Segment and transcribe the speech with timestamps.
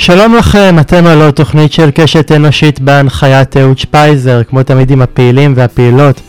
[0.00, 5.52] שלום לכם, אתם על תוכנית של קשת אנושית בהנחיית אהוד שפייזר, כמו תמיד עם הפעילים
[5.56, 6.20] והפעילות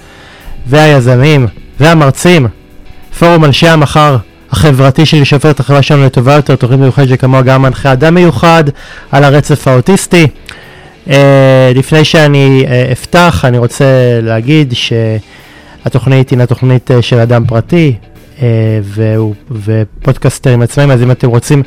[0.67, 1.47] והיזמים
[1.79, 2.47] והמרצים.
[3.19, 4.17] פורום אנשי המחר
[4.51, 8.63] החברתי שלי שהופך את החברה שלנו לטובה יותר, תוכנית מיוחדת שכמוה גם מנחה אדם מיוחד
[9.11, 10.27] על הרצף האוטיסטי.
[11.07, 11.11] Uh,
[11.75, 13.85] לפני שאני uh, אפתח, אני רוצה
[14.21, 17.93] להגיד שהתוכנית הינה תוכנית uh, של אדם פרטי,
[18.37, 18.41] uh,
[18.83, 21.63] והוא, ופודקסטרים עצמאים, אז אם אתם רוצים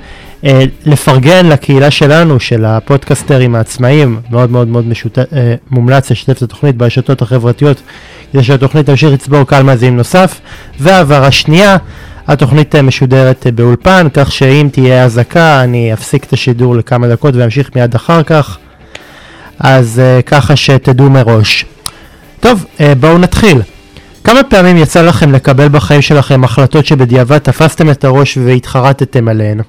[0.87, 5.19] לפרגן לקהילה שלנו, של הפודקסטרים העצמאים, מאוד מאוד מאוד משוט...
[5.19, 5.23] uh,
[5.71, 7.83] מומלץ לשתף את התוכנית ברשתות החברתיות,
[8.33, 10.41] כדי שהתוכנית תמשיך לצבור קהל מאזינים נוסף.
[10.81, 11.77] והעברה שנייה,
[12.27, 17.95] התוכנית משודרת באולפן, כך שאם תהיה אזעקה אני אפסיק את השידור לכמה דקות ואמשיך מיד
[17.95, 18.59] אחר כך,
[19.61, 21.65] אז ככה שתדעו מראש.
[22.41, 22.65] טוב,
[23.01, 23.63] בואו נתחיל.
[24.25, 29.61] כמה פעמים יצא לכם לקבל בחיים שלכם החלטות שבדיעבד תפסתם את הראש והתחרטתם עליהן?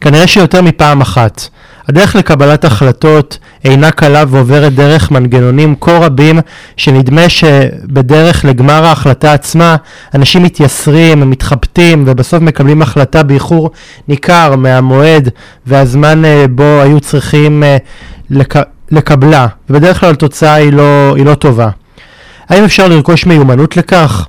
[0.00, 1.48] כנראה שיותר מפעם אחת.
[1.88, 6.40] הדרך לקבלת החלטות אינה קלה ועוברת דרך מנגנונים כה רבים
[6.76, 9.76] שנדמה שבדרך לגמר ההחלטה עצמה
[10.14, 13.70] אנשים מתייסרים, מתחבטים ובסוף מקבלים החלטה באיחור
[14.08, 15.28] ניכר מהמועד
[15.66, 17.76] והזמן אה, בו היו צריכים אה,
[18.30, 18.56] לק...
[18.90, 21.68] לקבלה ובדרך כלל התוצאה היא לא, היא לא טובה.
[22.48, 24.26] האם אפשר לרכוש מיומנות לכך?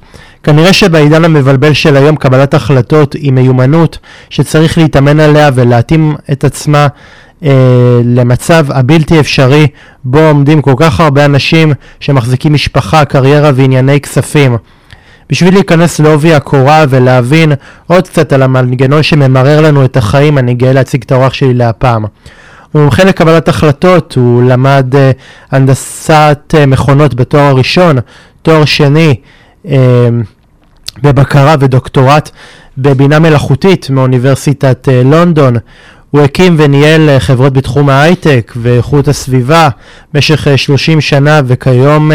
[0.48, 3.98] כנראה שבעידן המבלבל של היום קבלת החלטות היא מיומנות
[4.30, 6.88] שצריך להתאמן עליה ולהתאים את עצמה
[7.44, 7.52] אה,
[8.03, 9.68] למצב הבלתי אפשרי
[10.03, 14.58] בו עומדים כל כך הרבה אנשים שמחזיקים משפחה, קריירה וענייני כספים.
[15.30, 17.53] בשביל להיכנס לעובי הקורה ולהבין
[17.88, 22.06] עוד קצת על המנגנון שממרר לנו את החיים, אני גאה להציג את האורח שלי להפעם.
[22.72, 24.98] הוא מומחה לקבלת החלטות, הוא למד uh,
[25.52, 27.98] הנדסת uh, מכונות בתואר הראשון,
[28.42, 29.16] תואר שני
[29.66, 29.70] uh,
[31.03, 32.30] בבקרה ודוקטורט
[32.78, 35.56] בבינה מלאכותית מאוניברסיטת uh, לונדון.
[36.12, 39.70] הוא הקים וניהל uh, חברות בתחום ההייטק ואיכות הסביבה
[40.14, 42.12] במשך uh, 30 שנה וכיום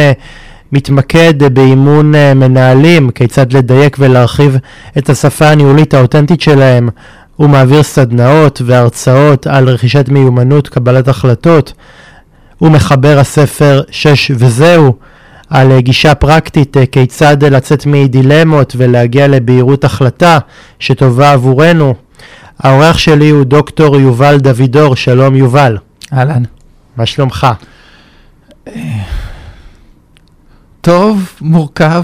[0.73, 4.57] מתמקד באימון מנהלים, כיצד לדייק ולהרחיב
[4.99, 6.89] את השפה הניהולית האותנטית שלהם.
[7.37, 11.73] הוא מעביר סדנאות והרצאות על רכישת מיומנות קבלת החלטות.
[12.59, 14.95] הוא מחבר הספר שש וזהו
[15.53, 20.39] על גישה פרקטית כיצד לצאת מדילמות ולהגיע לבהירות החלטה
[20.79, 21.95] שטובה עבורנו.
[22.59, 25.79] האורח שלי הוא דוקטור יובל דוידור, שלום יובל.
[26.13, 26.43] אהלן.
[26.97, 27.47] מה שלומך?
[30.81, 32.03] טוב, מורכב.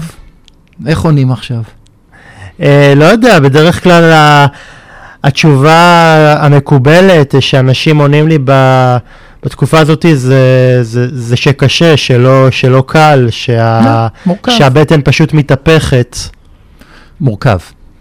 [0.87, 1.61] איך עונים עכשיו?
[2.61, 4.13] אה, לא יודע, בדרך כלל
[5.23, 8.51] התשובה המקובלת שאנשים עונים לי ב,
[9.43, 14.51] בתקופה הזאת זה, זה, זה שקשה, שלא, שלא קל, שה, מורכב.
[14.51, 16.17] שהבטן פשוט מתהפכת.
[17.21, 17.57] מורכב.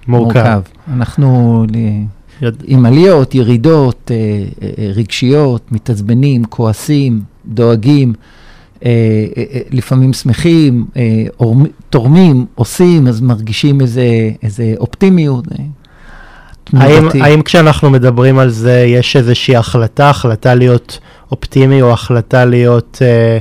[0.08, 0.40] מורכב.
[0.40, 0.60] מורכב.
[0.92, 1.64] אנחנו
[2.42, 2.62] יד...
[2.66, 4.16] עם עליות, ירידות, אה,
[4.62, 8.14] אה, רגשיות, מתעצבנים, כועסים, דואגים.
[8.84, 9.26] אה,
[9.70, 10.86] לפעמים שמחים,
[11.90, 15.44] תורמים, עושים, אז מרגישים איזה, איזה אופטימיות.
[16.72, 20.98] האם, האם כשאנחנו מדברים על זה, יש איזושהי החלטה, החלטה להיות
[21.30, 23.38] אופטימי, או החלטה להיות, אה,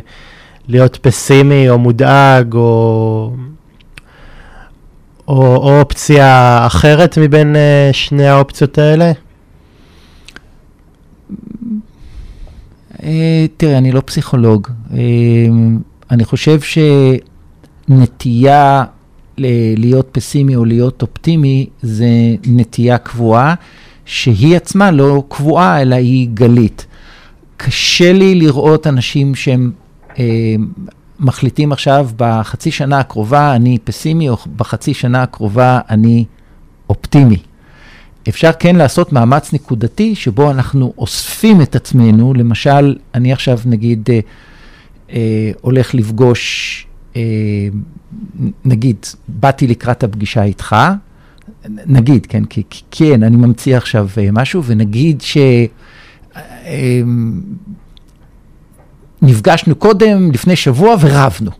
[0.67, 3.31] להיות פסימי, או מודאג, או,
[5.27, 9.11] או, או אופציה אחרת מבין אה, שני האופציות האלה?
[13.03, 14.67] אה, תראה, אני לא פסיכולוג.
[14.93, 14.97] אה,
[16.11, 16.59] אני חושב
[17.89, 18.83] שנטייה
[19.77, 22.07] להיות פסימי או להיות אופטימי זה
[22.47, 23.55] נטייה קבועה,
[24.05, 26.85] שהיא עצמה לא קבועה, אלא היא גלית.
[27.57, 29.71] קשה לי לראות אנשים שהם
[30.19, 30.55] אה,
[31.19, 36.25] מחליטים עכשיו, בחצי שנה הקרובה אני פסימי, או בחצי שנה הקרובה אני
[36.89, 37.37] אופטימי.
[38.29, 44.19] אפשר כן לעשות מאמץ נקודתי, שבו אנחנו אוספים את עצמנו, למשל, אני עכשיו נגיד אה,
[45.09, 46.86] אה, הולך לפגוש
[48.65, 48.95] נגיד,
[49.27, 50.75] באתי לקראת הפגישה איתך,
[51.69, 55.37] נגיד, כן, כי, כן, אני ממציא עכשיו אה, משהו, ונגיד ש...
[56.35, 57.01] אה,
[59.21, 61.51] נפגשנו קודם, לפני שבוע, ורבנו,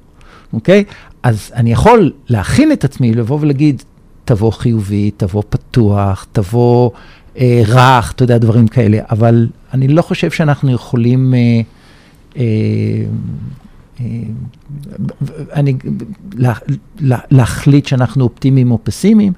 [0.54, 0.84] אוקיי?
[1.24, 3.84] אז אני יכול להכין את עצמי, לבוא ולהגיד,
[4.26, 6.92] תבוא חיובי, תבוא פתוח, תבוא
[7.38, 11.62] אה, רך, אתה יודע, דברים כאלה, אבל אני לא חושב שאנחנו יכולים אה,
[12.38, 12.44] אה,
[15.54, 15.74] אני,
[16.34, 16.54] לה,
[17.00, 19.34] לה, להחליט שאנחנו אופטימיים או פסימיים,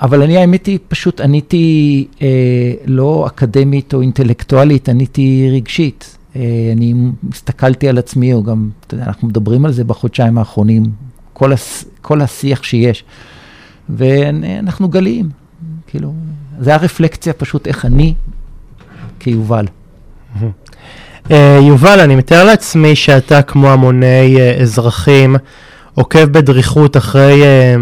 [0.00, 6.16] אבל אני, האמת היא, פשוט עניתי אה, לא אקדמית או אינטלקטואלית, עניתי רגשית.
[6.36, 6.42] אה,
[6.72, 6.94] אני
[7.32, 10.82] הסתכלתי על עצמי, או גם, אתה יודע, אנחנו מדברים על זה בחודשיים האחרונים,
[11.32, 13.04] כל, הס, כל השיח שיש,
[13.88, 15.30] ואנחנו גליים,
[15.86, 16.14] כאילו,
[16.60, 18.14] זה הרפלקציה פשוט איך אני
[19.18, 19.66] כיובל.
[21.30, 25.36] אה, יובל, אני מתאר לעצמי שאתה כמו המוני אה, אזרחים
[25.94, 27.74] עוקב בדריכות אחרי אה,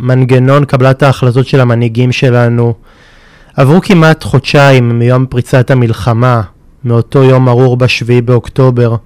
[0.00, 2.74] מנגנון קבלת ההחלטות של המנהיגים שלנו.
[3.56, 6.40] עברו כמעט חודשיים מיום פריצת המלחמה,
[6.84, 8.96] מאותו יום ארור בשביעי באוקטובר.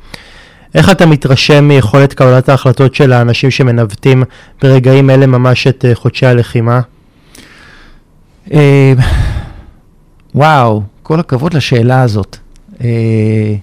[0.75, 4.25] איך אתה מתרשם מיכולת קבלת ההחלטות של האנשים שמנווטים
[4.63, 6.81] ברגעים אלה ממש את חודשי הלחימה?
[10.35, 12.37] וואו, כל הכבוד לשאלה הזאת.
[12.81, 13.55] אה,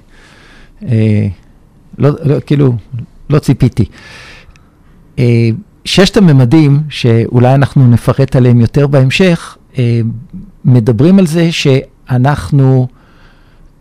[0.88, 1.28] אה,
[1.98, 2.74] לא, לא, כאילו,
[3.30, 3.86] לא ציפיתי.
[5.20, 5.50] אה,
[5.86, 9.58] ששת הממדים, שאולי אנחנו נפרט עליהם יותר בהמשך,
[10.66, 12.88] מדברים על זה שאנחנו,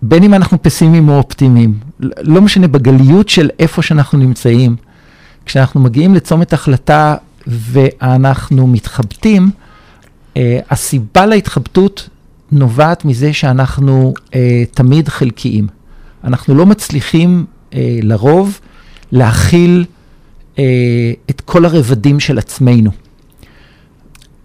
[0.02, 1.74] בין אם אנחנו פסימיים או אופטימיים,
[2.20, 4.76] לא משנה בגליות של איפה שאנחנו נמצאים,
[5.46, 7.14] כשאנחנו מגיעים לצומת החלטה
[7.46, 9.50] ואנחנו מתחבטים,
[10.70, 12.08] הסיבה להתחבטות
[12.52, 15.66] נובעת מזה שאנחנו אה, תמיד חלקיים.
[16.24, 18.60] אנחנו לא מצליחים אה, לרוב
[19.12, 19.84] להכיל
[20.58, 22.90] אה, את כל הרבדים של עצמנו.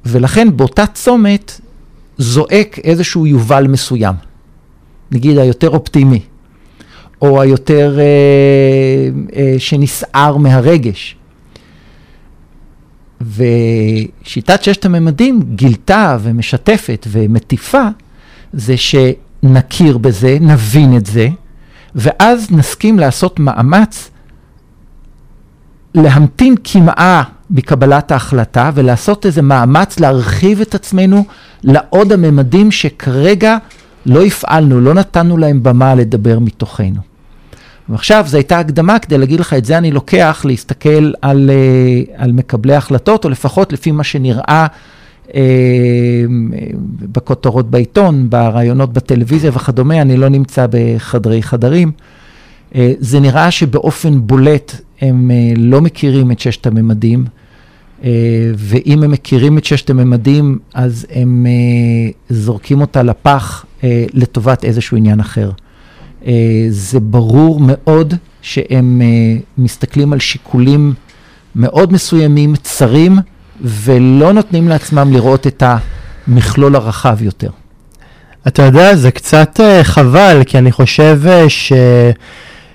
[0.05, 1.61] ולכן באותה צומת
[2.17, 4.15] זועק איזשהו יובל מסוים,
[5.11, 6.19] נגיד היותר אופטימי,
[7.21, 8.03] או היותר אה,
[9.35, 11.15] אה, שנסער מהרגש.
[13.25, 17.83] ושיטת ששת הממדים גילתה ומשתפת ומטיפה,
[18.53, 21.27] זה שנכיר בזה, נבין את זה,
[21.95, 24.09] ואז נסכים לעשות מאמץ
[25.95, 31.25] להמתין קמעה מקבלת ההחלטה ולעשות איזה מאמץ להרחיב את עצמנו
[31.63, 33.57] לעוד הממדים שכרגע
[34.05, 37.12] לא הפעלנו, לא נתנו להם במה לדבר מתוכנו.
[37.89, 42.31] ועכשיו, זו הייתה הקדמה כדי להגיד לך, את זה אני לוקח להסתכל על, uh, על
[42.31, 44.67] מקבלי החלטות, או לפחות לפי מה שנראה
[45.27, 45.31] uh,
[47.13, 51.91] בכותרות בעיתון, בראיונות בטלוויזיה וכדומה, אני לא נמצא בחדרי חדרים.
[52.71, 57.25] Uh, זה נראה שבאופן בולט הם uh, לא מכירים את ששת הממדים,
[58.01, 58.05] uh,
[58.57, 63.83] ואם הם מכירים את ששת הממדים, אז הם uh, זורקים אותה לפח uh,
[64.13, 65.51] לטובת איזשהו עניין אחר.
[66.27, 70.93] אה, זה ברור מאוד שהם אה, מסתכלים על שיקולים
[71.55, 73.17] מאוד מסוימים, צרים,
[73.61, 75.63] ולא נותנים לעצמם לראות את
[76.27, 77.49] המכלול הרחב יותר.
[78.47, 81.73] אתה יודע, זה קצת uh, חבל, כי אני חושב ש...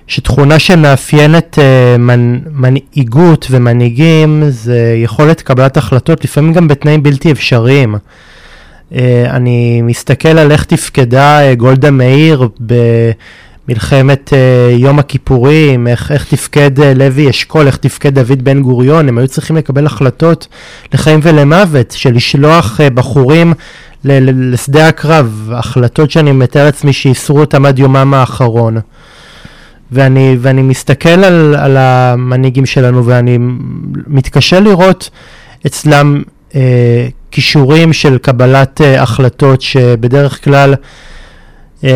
[0.06, 2.38] שתכונה שמאפיינת uh, מנ...
[2.50, 7.94] מנהיגות ומנהיגים זה יכולת קבלת החלטות, לפעמים גם בתנאים בלתי אפשריים.
[8.92, 8.96] Uh,
[9.30, 12.48] אני מסתכל על איך תפקדה uh, גולדה מאיר
[13.68, 19.18] במלחמת uh, יום הכיפורים, איך, איך תפקד לוי אשכול, איך תפקד דוד בן גוריון, הם
[19.18, 20.48] היו צריכים לקבל החלטות
[20.94, 23.54] לחיים ולמוות, של לשלוח בחורים
[24.04, 28.78] לשדה הקרב, החלטות שאני מתאר לעצמי שאיסרו אותם עד יומם האחרון.
[29.92, 33.38] ואני, ואני מסתכל על, על המנהיגים שלנו ואני
[34.06, 35.10] מתקשה לראות
[35.66, 36.22] אצלם
[36.54, 40.74] אה, כישורים של קבלת uh, החלטות שבדרך כלל
[41.80, 41.86] uh,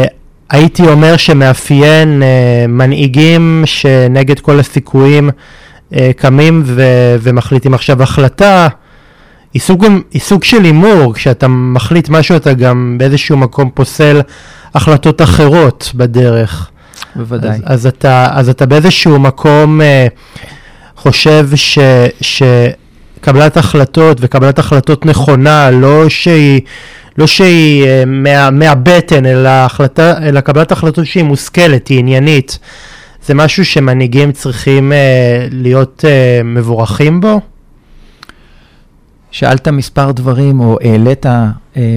[0.51, 5.31] הייתי אומר שמאפיין uh, מנהיגים שנגד כל הסיכויים
[6.17, 8.69] קמים ו- ומחליטים עכשיו החלטה.
[9.55, 14.21] היא סוג, היא סוג של הימור, כשאתה מחליט משהו אתה גם באיזשהו מקום פוסל
[14.75, 16.71] החלטות אחרות בדרך.
[17.17, 17.51] בוודאי.
[17.51, 19.85] אז, אז, אתה, אז אתה באיזשהו מקום uh,
[20.97, 21.79] חושב ש,
[22.21, 22.43] ש,
[23.23, 26.61] קבלת החלטות וקבלת החלטות נכונה, לא שהיא,
[27.19, 32.59] לא שהיא אה, מה, מהבטן, אלא, החלטה, אלא קבלת החלטות שהיא מושכלת, היא עניינית.
[33.27, 37.41] זה משהו שמנהיגים צריכים אה, להיות אה, מבורכים בו?
[39.31, 41.51] שאלת מספר דברים, או העלית אה,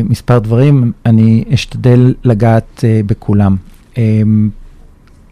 [0.04, 3.56] מספר דברים, אני אשתדל לגעת אה, בכולם.
[3.98, 4.22] אה,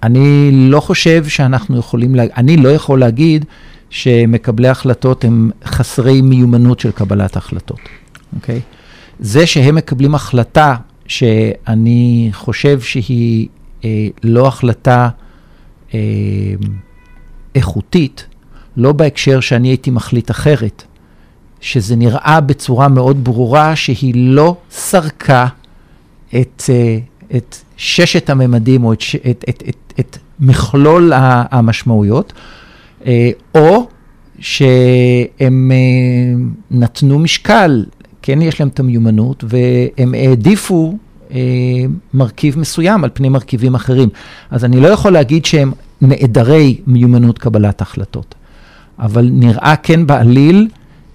[0.04, 2.24] אני לא חושב שאנחנו יכולים, לה...
[2.38, 3.46] אני לא יכול להגיד
[3.94, 7.80] שמקבלי החלטות הם חסרי מיומנות של קבלת החלטות,
[8.36, 8.60] אוקיי?
[9.20, 10.76] זה שהם מקבלים החלטה
[11.08, 13.48] שאני חושב שהיא
[13.86, 15.10] אה, לא החלטה
[15.94, 16.00] אה,
[17.56, 18.26] איכותית,
[18.78, 20.84] לא בהקשר שאני הייתי מחליט אחרת,
[21.62, 25.48] שזה נראה בצורה מאוד ברורה שהיא לא סרקה
[26.30, 26.98] את, אה,
[27.38, 31.12] את ששת הממדים או את, את, את, את, את מכלול
[31.52, 32.34] המשמעויות.
[33.06, 33.88] אה, או
[34.40, 37.86] שהם אה, נתנו משקל,
[38.22, 40.98] כן יש להם את המיומנות, והם העדיפו
[41.32, 41.40] אה,
[42.14, 44.10] מרכיב מסוים על פני מרכיבים אחרים.
[44.52, 48.36] אז אני לא יכול להגיד שהם נעדרי מיומנות קבלת החלטות,
[49.00, 50.68] אבל נראה כן בעליל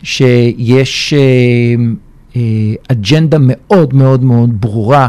[0.02, 1.14] שיש
[2.88, 5.08] אג'נדה מאוד מאוד מאוד ברורה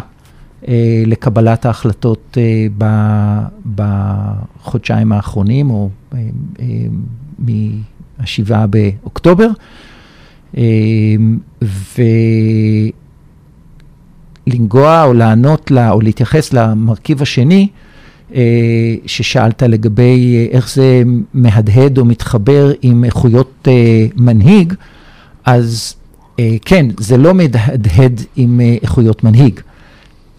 [1.06, 2.68] לקבלת ההחלטות אה,
[3.75, 6.20] בחודשיים האחרונים, או אה,
[8.20, 9.50] מהשבעה באוקטובר.
[14.48, 17.68] ולנגוע או לענות לה, או להתייחס למרכיב השני,
[19.06, 23.68] ששאלת לגבי איך זה מהדהד או מתחבר עם איכויות
[24.16, 24.74] מנהיג,
[25.46, 25.96] אז
[26.66, 29.60] כן, זה לא מהדהד עם איכויות מנהיג.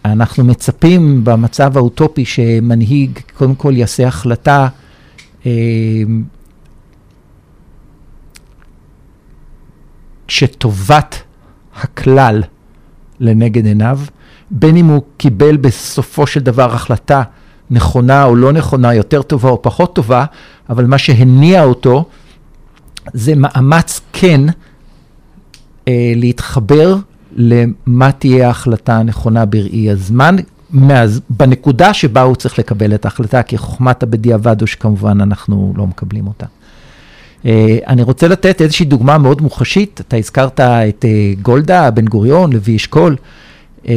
[0.05, 4.69] אנחנו מצפים במצב האוטופי שמנהיג קודם כל יעשה החלטה
[5.47, 5.53] אה,
[10.29, 11.23] שטובת
[11.77, 12.43] הכלל
[13.21, 14.01] לנגד עיניו,
[14.51, 17.23] בין אם הוא קיבל בסופו של דבר החלטה
[17.71, 20.25] נכונה או לא נכונה, יותר טובה או פחות טובה,
[20.71, 22.05] אבל מה שהניע אותו
[23.13, 24.41] זה מאמץ כן
[25.89, 26.97] אה, להתחבר
[27.33, 30.37] למה תהיה ההחלטה הנכונה בראי הזמן,
[30.73, 35.87] מאז, בנקודה שבה הוא צריך לקבל את ההחלטה, כי חוכמת הבדיעבד הוא שכמובן אנחנו לא
[35.87, 36.47] מקבלים אותה.
[37.43, 37.47] Uh,
[37.87, 42.77] אני רוצה לתת איזושהי דוגמה מאוד מוחשית, אתה הזכרת את uh, גולדה, בן גוריון, לוי
[42.77, 43.17] אשכול.
[43.85, 43.89] Uh,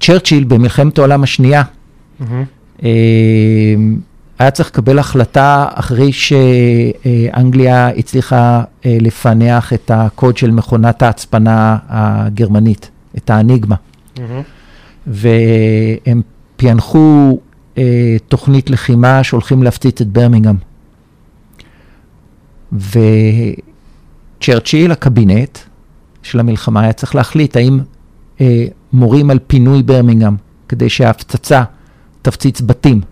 [0.00, 1.62] צ'רצ'יל במלחמת העולם השנייה.
[1.62, 2.24] Mm-hmm.
[2.78, 2.82] Uh,
[4.40, 12.90] היה צריך לקבל החלטה אחרי שאנגליה הצליחה אה, לפענח את הקוד של מכונת ההצפנה הגרמנית,
[13.16, 13.74] את האניגמה.
[14.16, 14.20] Mm-hmm.
[15.06, 16.22] והם
[16.56, 17.38] פענחו
[17.78, 20.56] אה, תוכנית לחימה שהולכים להפציץ את ברמינגהם.
[24.38, 25.58] וצ'רצ'יל, הקבינט
[26.22, 27.80] של המלחמה, היה צריך להחליט האם
[28.40, 30.36] אה, מורים על פינוי ברמינגהם,
[30.68, 31.62] כדי שההפצצה
[32.22, 33.09] תפציץ בתים.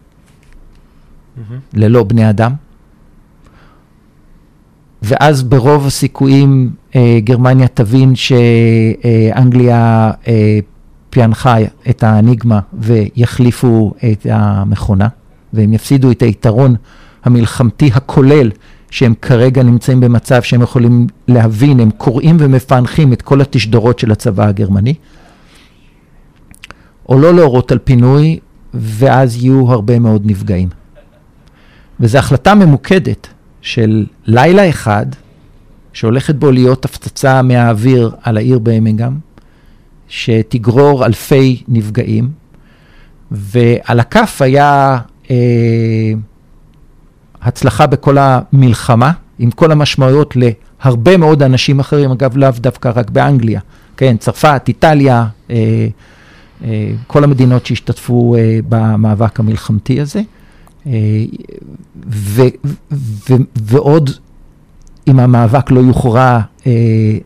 [1.74, 2.52] ללא בני אדם.
[5.02, 10.58] ואז ברוב הסיכויים אה, גרמניה תבין שאנגליה אה,
[11.10, 11.56] פענחה
[11.90, 15.08] את האניגמה ויחליפו את המכונה,
[15.52, 16.74] והם יפסידו את היתרון
[17.24, 18.50] המלחמתי הכולל
[18.90, 24.46] שהם כרגע נמצאים במצב שהם יכולים להבין, הם קוראים ומפענחים את כל התשדורות של הצבא
[24.46, 24.94] הגרמני,
[27.08, 28.38] או לא להורות על פינוי,
[28.74, 30.68] ואז יהיו הרבה מאוד נפגעים.
[32.00, 33.26] וזו החלטה ממוקדת
[33.62, 35.06] של לילה אחד,
[35.92, 39.18] שהולכת בו להיות הפצצה מהאוויר על העיר ברמינגהם,
[40.08, 42.30] שתגרור אלפי נפגעים,
[43.30, 44.98] ועל הכף היה
[45.30, 45.36] אה,
[47.42, 53.60] הצלחה בכל המלחמה, עם כל המשמעויות להרבה מאוד אנשים אחרים, אגב, לאו דווקא רק באנגליה,
[53.96, 55.86] כן, צרפת, איטליה, אה,
[56.64, 60.22] אה, כל המדינות שהשתתפו אה, במאבק המלחמתי הזה.
[62.06, 62.42] ו,
[62.92, 64.10] ו, ועוד,
[65.08, 66.72] אם המאבק לא יוכרע אה,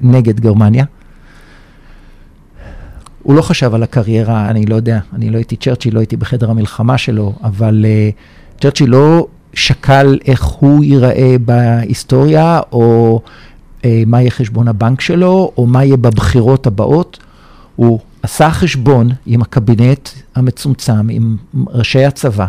[0.00, 0.84] נגד גרמניה.
[3.22, 6.50] הוא לא חשב על הקריירה, אני לא יודע, אני לא הייתי צ'רצ'יל, לא הייתי בחדר
[6.50, 8.10] המלחמה שלו, אבל אה,
[8.60, 13.20] צ'רצ'יל לא שקל איך הוא ייראה בהיסטוריה, או
[13.84, 17.18] אה, מה יהיה חשבון הבנק שלו, או מה יהיה בבחירות הבאות.
[17.76, 22.46] הוא עשה חשבון עם הקבינט המצומצם, עם ראשי הצבא,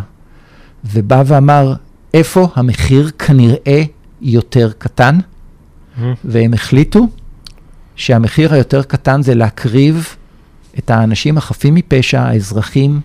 [0.84, 1.74] ובא ואמר,
[2.14, 3.82] איפה המחיר כנראה
[4.20, 6.02] יותר קטן, mm-hmm.
[6.24, 7.06] והם החליטו
[7.96, 10.16] שהמחיר היותר קטן זה להקריב
[10.78, 13.00] את האנשים החפים מפשע, האזרחים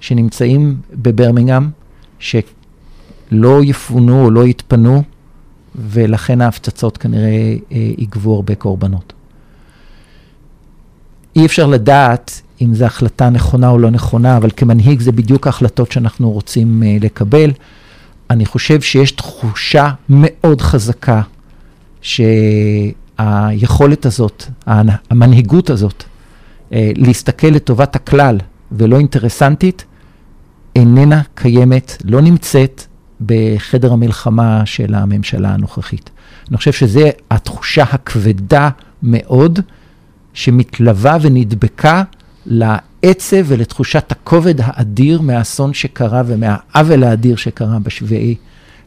[0.00, 1.70] שנמצאים בברמינגהם,
[2.18, 5.02] שלא יפונו או לא יתפנו,
[5.74, 9.12] ולכן ההפצצות כנראה אה, יגבו הרבה קורבנות.
[11.36, 15.92] אי אפשר לדעת אם זו החלטה נכונה או לא נכונה, אבל כמנהיג זה בדיוק ההחלטות
[15.92, 17.50] שאנחנו רוצים uh, לקבל.
[18.30, 21.22] אני חושב שיש תחושה מאוד חזקה
[23.18, 24.44] שהיכולת הזאת,
[25.10, 26.04] המנהיגות הזאת,
[26.70, 28.38] uh, להסתכל לטובת הכלל
[28.72, 29.84] ולא אינטרסנטית,
[30.76, 32.84] איננה קיימת, לא נמצאת
[33.26, 36.10] בחדר המלחמה של הממשלה הנוכחית.
[36.48, 37.00] אני חושב שזו
[37.30, 38.68] התחושה הכבדה
[39.02, 39.60] מאוד
[40.34, 42.02] שמתלווה ונדבקה
[42.46, 48.34] לעצב ולתחושת הכובד האדיר מהאסון שקרה ומהעוול האדיר שקרה בשביעי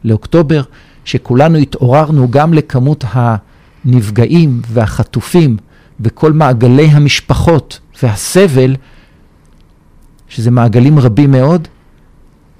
[0.04, 0.62] לאוקטובר,
[1.04, 5.56] שכולנו התעוררנו גם לכמות הנפגעים והחטופים
[6.00, 8.76] וכל מעגלי המשפחות והסבל,
[10.28, 11.68] שזה מעגלים רבים מאוד,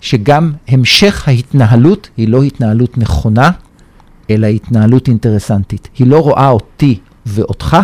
[0.01, 3.51] שגם המשך ההתנהלות היא לא התנהלות נכונה,
[4.31, 5.89] אלא התנהלות אינטרסנטית.
[5.99, 7.77] היא לא רואה אותי ואותך,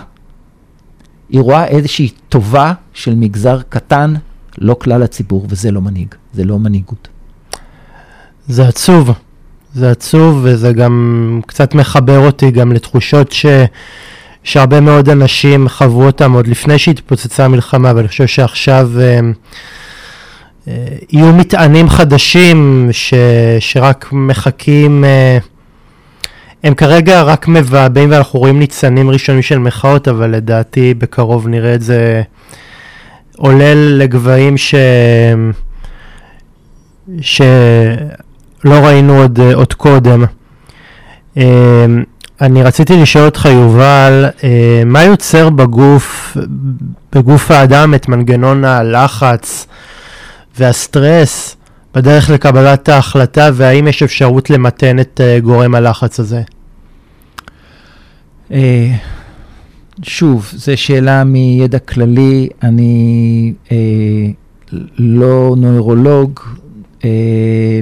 [1.33, 4.15] היא רואה איזושהי טובה של מגזר קטן,
[4.59, 7.09] לא כלל הציבור, וזה לא מנהיג, זה לא מנהיגות.
[8.49, 9.11] זה עצוב,
[9.75, 13.47] זה עצוב, וזה גם קצת מחבר אותי גם לתחושות ש...
[14.45, 19.21] שהרבה מאוד אנשים חוו אותם עוד לפני שהתפוצצה המלחמה, ואני חושב שעכשיו אה,
[20.69, 23.15] אה, יהיו מטענים חדשים ש,
[23.61, 25.39] שרק מחכים, אה,
[26.63, 31.83] הם כרגע רק מבעבעים ואנחנו רואים ניצנים ראשונים של מחאות, אבל לדעתי בקרוב נראה את
[31.83, 32.23] זה
[33.37, 34.75] עולה לגבהים ש...
[37.21, 37.45] שלא
[38.65, 40.25] ראינו עוד, עוד קודם.
[42.41, 46.37] אני רציתי לשאול אותך, יובל, אה, מה יוצר בגוף,
[47.13, 49.67] בגוף האדם את מנגנון הלחץ
[50.59, 51.57] והסטרס
[51.95, 56.43] בדרך לקבלת ההחלטה, והאם יש אפשרות למתן את אה, גורם הלחץ הזה?
[58.53, 58.95] אה,
[60.03, 62.49] שוב, זו שאלה מידע כללי.
[62.63, 63.53] אני
[64.99, 66.41] לא נוירולוג,
[67.05, 67.11] אה,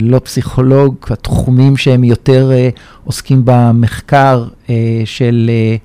[0.01, 2.69] לא פסיכולוג, התחומים שהם יותר אה,
[3.05, 4.75] עוסקים במחקר אה,
[5.05, 5.77] של אה,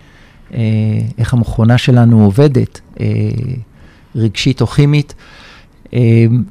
[0.57, 0.61] אה,
[1.17, 3.05] איך המכונה שלנו עובדת, אה,
[4.15, 5.13] רגשית או כימית.
[5.17, 5.34] אה,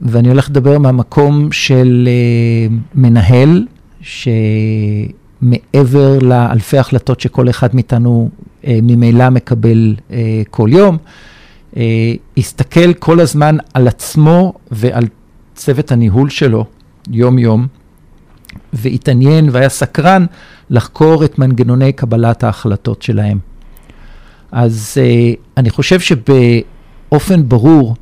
[0.00, 3.66] ואני הולך לדבר מהמקום של אה, מנהל,
[5.42, 8.30] שמעבר לאלפי החלטות שכל אחד מאיתנו
[8.66, 10.96] אה, ממילא מקבל אה, כל יום,
[11.76, 15.04] אה, יסתכל כל הזמן על עצמו ועל
[15.54, 16.64] צוות הניהול שלו
[17.10, 17.66] יום-יום,
[18.72, 20.26] והתעניין והיה סקרן
[20.70, 23.38] לחקור את מנגנוני קבלת ההחלטות שלהם.
[24.52, 24.98] אז
[25.56, 27.94] אני חושב שבאופן ברור,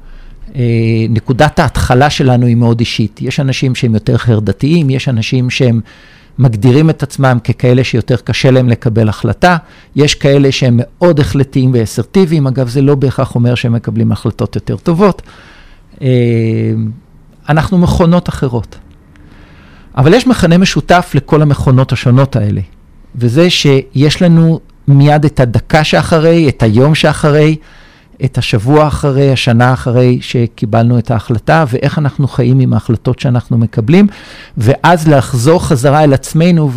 [1.09, 3.23] נקודת ההתחלה שלנו היא מאוד אישית.
[3.23, 5.81] יש אנשים שהם יותר חרדתיים, יש אנשים שהם
[6.39, 9.57] מגדירים את עצמם ככאלה שיותר קשה להם לקבל החלטה,
[9.97, 14.77] יש כאלה שהם מאוד החלטיים ואסרטיביים, אגב, זה לא בהכרח אומר שהם מקבלים החלטות יותר
[14.77, 15.23] טובות.
[15.95, 16.03] Uh,
[17.49, 18.79] אנחנו מכונות אחרות.
[19.97, 22.61] אבל יש מכנה משותף לכל המכונות השונות האלה,
[23.17, 27.57] וזה שיש לנו מיד את הדקה שאחרי, את היום שאחרי,
[28.25, 34.07] את השבוע אחרי, השנה אחרי שקיבלנו את ההחלטה, ואיך אנחנו חיים עם ההחלטות שאנחנו מקבלים,
[34.57, 36.71] ואז לחזור חזרה אל עצמנו,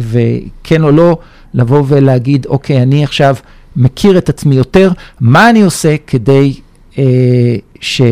[0.00, 1.18] וכן או לא,
[1.54, 3.36] לבוא ולהגיד, אוקיי, אני עכשיו
[3.76, 6.54] מכיר את עצמי יותר, מה אני עושה כדי
[6.98, 7.04] אה,
[7.80, 8.02] ש...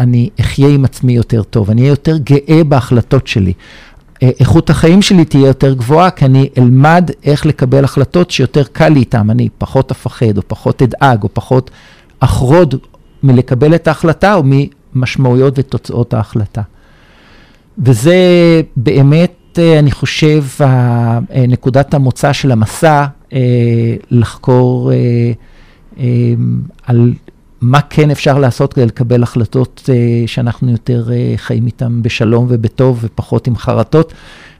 [0.00, 3.52] אני אחיה עם עצמי יותר טוב, אני אהיה יותר גאה בהחלטות שלי.
[4.24, 8.88] אה, איכות החיים שלי תהיה יותר גבוהה, כי אני אלמד איך לקבל החלטות שיותר קל
[8.88, 9.30] לי איתן.
[9.30, 11.70] אני פחות אפחד, או פחות אדאג, או פחות
[12.20, 12.74] אחרוד
[13.22, 14.42] מלקבל את ההחלטה, או
[14.94, 16.62] ממשמעויות ותוצאות ההחלטה.
[17.78, 18.16] וזה
[18.76, 23.06] באמת, אה, אני חושב, אה, נקודת המוצא של המסע,
[24.10, 24.92] לחקור
[26.86, 27.12] על
[27.60, 29.88] מה כן אפשר לעשות כדי לקבל החלטות uh,
[30.26, 34.12] שאנחנו יותר uh, חיים איתן בשלום ובטוב ופחות עם חרטות,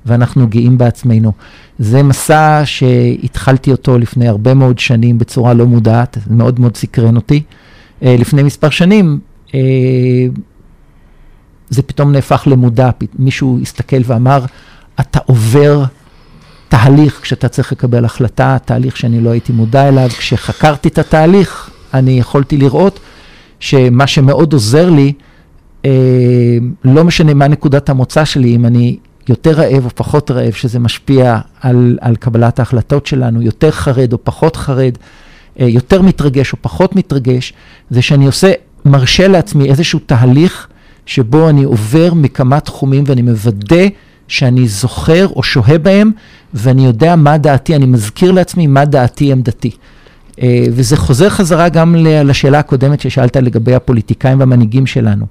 [0.07, 1.33] ואנחנו גאים בעצמנו.
[1.78, 7.42] זה מסע שהתחלתי אותו לפני הרבה מאוד שנים בצורה לא מודעת, מאוד מאוד סקרן אותי.
[8.00, 9.52] Uh, לפני מספר שנים, uh,
[11.70, 14.44] זה פתאום נהפך למודע, מישהו הסתכל ואמר,
[15.00, 15.85] אתה עובר
[16.68, 20.09] תהליך כשאתה צריך לקבל החלטה, תהליך שאני לא הייתי מודע אליו.
[20.09, 23.00] כשחקרתי את התהליך, אני יכולתי לראות
[23.61, 25.12] שמה שמאוד עוזר לי,
[25.85, 25.90] אה,
[26.85, 28.96] לא משנה מה נקודת המוצא שלי, אם אני
[29.28, 34.18] יותר רעב או פחות רעב, שזה משפיע על, על קבלת ההחלטות שלנו, יותר חרד או
[34.24, 34.98] פחות חרד,
[35.61, 37.52] אה, יותר מתרגש או פחות מתרגש,
[37.90, 38.52] זה שאני עושה,
[38.85, 40.68] מרשה לעצמי איזשהו תהליך
[41.07, 43.85] שבו אני עובר מכמה תחומים ואני מוודא
[44.28, 46.11] שאני זוכר או שוהה בהם,
[46.54, 49.70] ואני יודע מה דעתי, אני מזכיר לעצמי מה דעתי עמדתי.
[50.42, 55.27] אה, וזה חוזר חזרה גם לשאלה הקודמת ששאלת לגבי הפוליטיקאים והמנהיגים שלנו.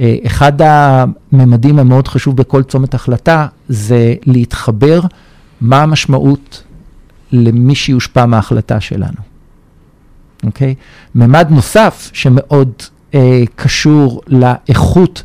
[0.00, 5.00] אה, אחד הממדים המאוד חשוב בכל צומת החלטה זה להתחבר
[5.60, 6.62] מה המשמעות
[7.32, 9.28] למי שיושפע מההחלטה שלנו.
[10.44, 10.74] אוקיי?
[10.78, 11.14] Okay?
[11.14, 12.72] ממד נוסף שמאוד
[13.14, 15.22] אה, קשור לאיכות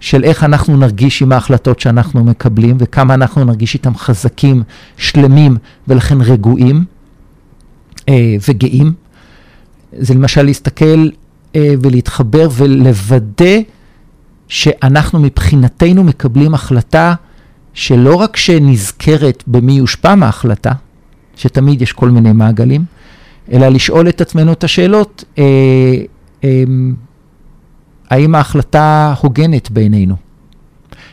[0.00, 4.62] של איך אנחנו נרגיש עם ההחלטות שאנחנו מקבלים וכמה אנחנו נרגיש איתם חזקים,
[4.96, 5.56] שלמים
[5.88, 6.84] ולכן רגועים.
[8.10, 8.92] אה, וגאים.
[9.98, 11.08] זה למשל להסתכל
[11.56, 13.60] אה, ולהתחבר ולוודא
[14.48, 17.14] שאנחנו מבחינתנו מקבלים החלטה
[17.74, 20.72] שלא רק שנזכרת במי יושפע מההחלטה,
[21.36, 22.84] שתמיד יש כל מיני מעגלים,
[23.52, 25.44] אלא לשאול את עצמנו את השאלות, אה,
[26.44, 26.64] אה,
[28.10, 30.16] האם ההחלטה הוגנת בעינינו?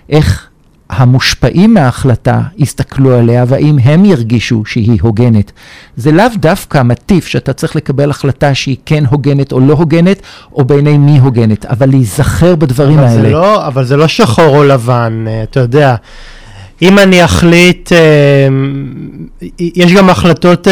[0.10, 0.47] איך
[0.90, 5.52] המושפעים מההחלטה יסתכלו עליה והאם הם ירגישו שהיא הוגנת.
[5.96, 10.22] זה לאו דווקא מטיף שאתה צריך לקבל החלטה שהיא כן הוגנת או לא הוגנת,
[10.54, 13.22] או בעיני מי הוגנת, אבל להיזכר בדברים אבל האלה.
[13.22, 15.96] זה לא, אבל זה לא שחור או לבן, אה, אתה יודע.
[16.82, 17.98] אם אני אחליט, אה,
[19.60, 20.68] יש גם החלטות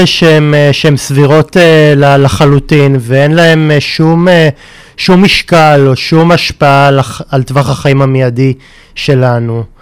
[0.71, 1.57] שהן סבירות
[1.95, 4.27] לחלוטין ואין להן שום,
[4.97, 6.89] שום משקל או שום השפעה
[7.29, 8.53] על טווח החיים המיידי
[8.95, 9.74] שלנו.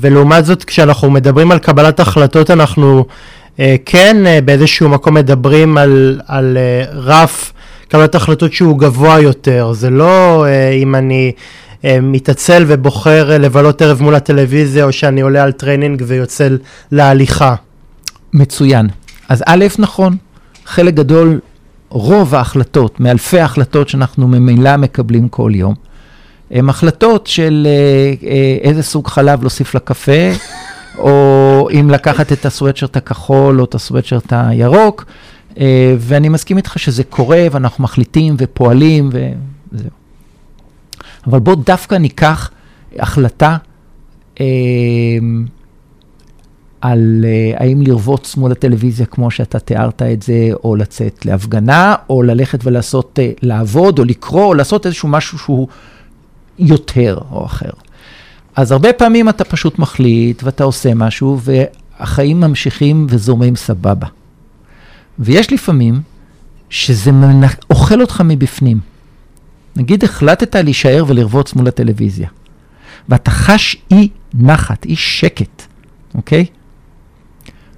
[0.00, 3.04] ולעומת זאת כשאנחנו מדברים על קבלת החלטות אנחנו
[3.84, 6.58] כן באיזשהו מקום מדברים על, על
[6.92, 7.52] רף
[7.88, 10.46] קבלת החלטות שהוא גבוה יותר, זה לא
[10.82, 11.32] אם אני
[11.84, 16.48] אה, מתעצל ובוחר אה, לבלות ערב מול הטלוויזיה, או שאני עולה על טרנינג ויוצא
[16.92, 17.54] להליכה.
[18.32, 18.88] מצוין.
[19.28, 20.16] אז א', נכון,
[20.66, 21.40] חלק גדול,
[21.88, 25.74] רוב ההחלטות, מאלפי ההחלטות שאנחנו ממילא מקבלים כל יום,
[26.50, 30.12] הן החלטות של אה, איזה סוג חלב להוסיף לקפה,
[30.98, 35.04] או אם לקחת את הסוואטשרט הכחול או את הסוואטשרט הירוק,
[35.98, 39.10] ואני מסכים איתך שזה קורה, ואנחנו מחליטים ופועלים,
[39.72, 39.90] וזהו.
[41.26, 42.50] אבל בואו דווקא ניקח
[42.98, 43.56] החלטה
[44.40, 44.46] אה,
[46.80, 52.22] על אה, האם לרבוץ מול הטלוויזיה כמו שאתה תיארת את זה, או לצאת להפגנה, או
[52.22, 55.68] ללכת ולעשות, אה, לעבוד, או לקרוא, או לעשות איזשהו משהו שהוא
[56.58, 57.70] יותר או אחר.
[58.56, 64.06] אז הרבה פעמים אתה פשוט מחליט ואתה עושה משהו, והחיים ממשיכים וזורמים סבבה.
[65.18, 66.00] ויש לפעמים
[66.70, 67.10] שזה
[67.70, 68.80] אוכל אותך מבפנים.
[69.76, 72.28] נגיד החלטת להישאר ולרבוץ מול הטלוויזיה,
[73.08, 75.62] ואתה חש אי נחת, אי שקט,
[76.14, 76.44] אוקיי?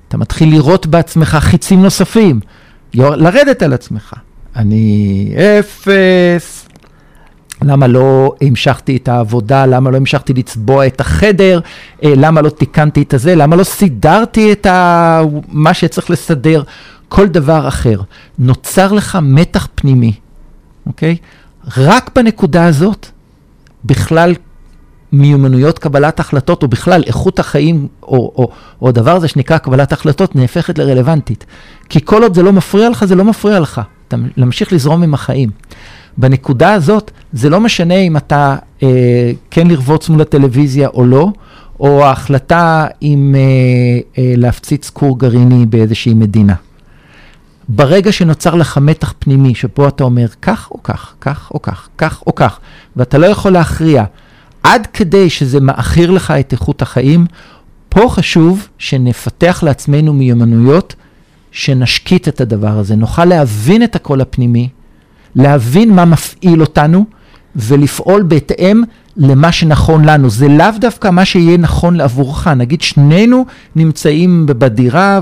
[0.09, 2.41] אתה מתחיל לראות בעצמך חיצים נוספים,
[2.95, 4.15] לרדת על עצמך.
[4.57, 6.70] אני אפס.
[7.63, 9.67] למה לא המשכתי את העבודה?
[9.67, 11.61] למה לא המשכתי לצבוע את החדר?
[12.05, 13.35] אה, למה לא תיקנתי את הזה?
[13.35, 15.21] למה לא סידרתי את ה...
[15.49, 16.63] מה שצריך לסדר?
[17.09, 18.01] כל דבר אחר.
[18.39, 20.13] נוצר לך מתח פנימי,
[20.87, 21.17] אוקיי?
[21.77, 23.07] רק בנקודה הזאת,
[23.85, 24.35] בכלל
[25.13, 28.51] מיומנויות קבלת החלטות, או בכלל איכות החיים, או, או,
[28.83, 31.47] או הדבר הזה שנקרא קבלת החלטות, נהפכת לרלוונטית.
[31.89, 33.81] כי כל עוד זה לא מפריע לך, זה לא מפריע לך.
[34.09, 35.51] אתה להמשיך לזרום עם החיים.
[36.17, 41.33] בנקודה הזאת, זה לא משנה אם אתה אה, כן לרבוץ מול הטלוויזיה או לא,
[41.81, 43.41] או ההחלטה אם אה,
[44.23, 46.55] אה, להפציץ כור גרעיני באיזושהי מדינה.
[47.69, 52.23] ברגע שנוצר לך מתח פנימי, שפה אתה אומר כך או כך, כך או כך, כך
[52.27, 52.61] או כך,
[52.97, 54.05] ואתה לא יכול להכריע,
[54.63, 57.27] עד כדי שזה מאחיר לך את איכות החיים,
[57.89, 60.95] פה חשוב שנפתח לעצמנו מיומנויות
[61.53, 64.69] שנשקיט את הדבר הזה, נוכל להבין את הקול הפנימי,
[65.35, 67.05] להבין מה מפעיל אותנו
[67.57, 68.83] ולפעול בהתאם
[69.17, 70.31] למה שנכון לנו.
[70.31, 72.47] זה לאו דווקא מה שיהיה נכון עבורך.
[72.47, 75.21] נגיד שנינו נמצאים בדירה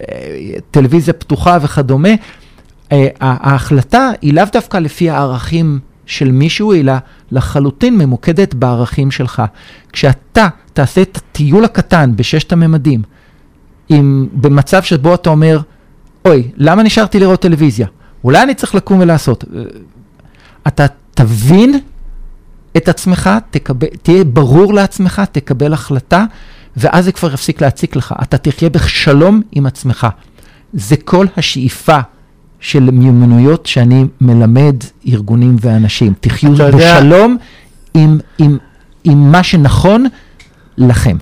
[0.00, 2.08] וטלוויזיה פתוחה וכדומה.
[2.92, 6.92] אה, ההחלטה היא לאו דווקא לפי הערכים של מישהו, אלא
[7.32, 9.42] לחלוטין ממוקדת בערכים שלך.
[9.92, 13.02] כשאתה תעשה את הטיול הקטן בששת הממדים,
[13.88, 15.60] עם, במצב שבו אתה אומר,
[16.24, 17.86] אוי, למה נשארתי לראות טלוויזיה?
[18.24, 19.44] אולי אני צריך לקום ולעשות.
[20.66, 21.78] אתה תבין
[22.76, 26.24] את עצמך, תקבל, תהיה ברור לעצמך, תקבל החלטה,
[26.76, 28.14] ואז זה כבר יפסיק להציק לך.
[28.22, 30.06] אתה תחיה בשלום עם עצמך.
[30.72, 31.98] זה כל השאיפה
[32.60, 34.76] של מיומנויות שאני מלמד
[35.08, 36.12] ארגונים ואנשים.
[36.20, 37.36] תחיו בשלום
[37.94, 38.58] עם, עם,
[39.04, 40.06] עם מה שנכון
[40.78, 41.16] לכם.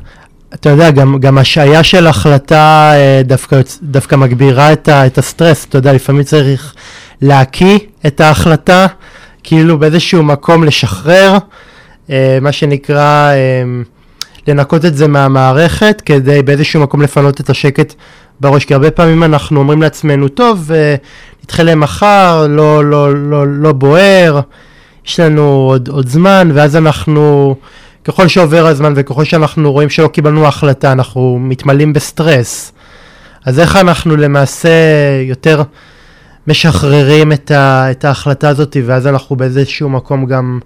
[0.55, 5.65] אתה יודע, גם, גם השעיה של החלטה אה, דווקא, דווקא מגבירה את, ה, את הסטרס.
[5.65, 6.75] אתה יודע, לפעמים צריך
[7.23, 8.87] להקיא את ההחלטה.
[9.43, 11.37] כאילו באיזשהו מקום לשחרר,
[12.11, 13.63] אה, מה שנקרא, אה,
[14.49, 17.95] לנקות את זה מהמערכת, כדי באיזשהו מקום לפנות את השקט
[18.41, 20.71] בראש, כי הרבה פעמים אנחנו אומרים לעצמנו, טוב,
[21.45, 24.41] נדחה למחר, לא, לא, לא, לא בוער,
[25.07, 27.55] יש לנו עוד, עוד זמן, ואז אנחנו,
[28.09, 32.73] ככל שעובר הזמן וככל שאנחנו רואים שלא קיבלנו החלטה, אנחנו מתמלאים בסטרס.
[33.45, 34.69] אז איך אנחנו למעשה
[35.23, 35.63] יותר
[36.47, 40.61] משחררים את, ה, את ההחלטה הזאת, ואז אנחנו באיזשהו מקום גם,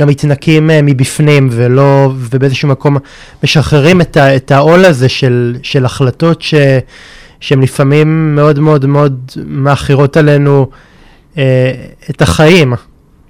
[0.00, 2.96] גם מתנקים uh, מבפנים, ולא, ובאיזשהו מקום
[3.44, 6.54] משחררים את, ה, את העול הזה של, של החלטות ש,
[7.40, 10.66] שהן לפעמים מאוד מאוד מאוד מאכירות עלינו
[11.34, 11.38] uh,
[12.10, 12.74] את החיים.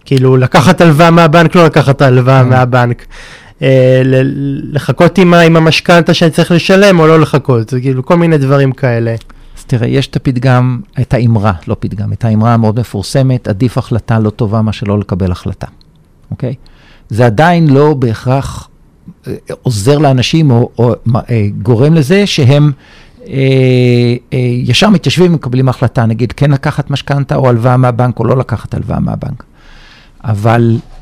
[0.05, 2.45] כאילו, לקחת הלוואה מהבנק, לא לקחת הלוואה mm.
[2.45, 3.07] מהבנק.
[3.59, 3.63] Uh,
[4.73, 9.15] לחכות עם, עם המשכנתה שאני צריך לשלם, או לא לחכות, כאילו, כל מיני דברים כאלה.
[9.67, 14.31] תראה, יש את הפתגם, את האמרה, לא פתגם, את האמרה המאוד מפורסמת, עדיף החלטה לא
[14.31, 15.67] טובה מאשר לא לקבל החלטה,
[16.31, 16.55] אוקיי?
[17.09, 18.69] זה עדיין לא בהכרח
[19.27, 20.95] אה, עוזר לאנשים או, או
[21.31, 22.73] אה, גורם לזה שהם
[23.29, 23.35] אה,
[24.33, 28.75] אה, ישר מתיישבים ומקבלים החלטה, נגיד כן לקחת משכנתה או הלוואה מהבנק או לא לקחת
[28.75, 29.45] הלוואה מהבנק.
[30.25, 30.98] אבל אה,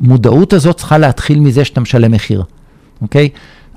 [0.00, 2.44] המודעות הזאת צריכה להתחיל מזה שאתה משלם מחיר,
[3.02, 3.28] אוקיי?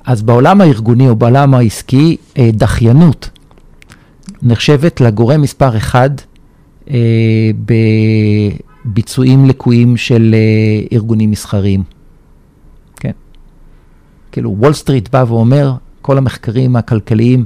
[0.06, 3.30] אז בעולם הארגוני או בעולם העסקי, אה, דחיינות
[4.42, 6.10] נחשבת לגורם מספר אחד
[6.90, 7.52] אה,
[8.86, 11.84] בביצועים לקויים של אה, ארגונים מסחריים.
[13.00, 13.12] כן.
[14.32, 17.46] כאילו, וול סטריט בא ואומר, כל המחקרים הכלכליים אה,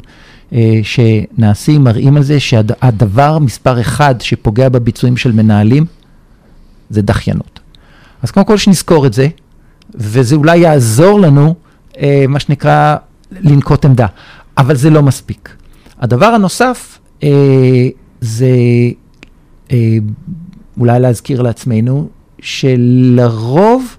[0.84, 5.86] שנעשים מראים על זה שהדבר מספר אחד שפוגע בביצועים של מנהלים
[6.90, 7.60] זה דחיינות.
[8.22, 9.28] אז קודם כל שנזכור את זה,
[9.96, 11.56] וזה אולי יעזור לנו,
[11.98, 12.96] אה, מה שנקרא,
[13.32, 14.08] לנקוט עמדה.
[14.58, 15.56] אבל זה לא מספיק.
[16.00, 17.30] הדבר הנוסף אה,
[18.22, 18.52] זה
[19.72, 19.98] אה,
[20.78, 23.98] אולי להזכיר לעצמנו, שלרוב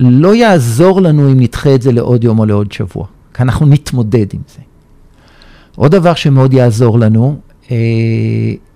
[0.00, 4.26] לא יעזור לנו אם נדחה את זה לעוד יום או לעוד שבוע, כי אנחנו נתמודד
[4.34, 4.60] עם זה.
[5.76, 7.36] עוד דבר שמאוד יעזור לנו,
[7.70, 7.76] אה,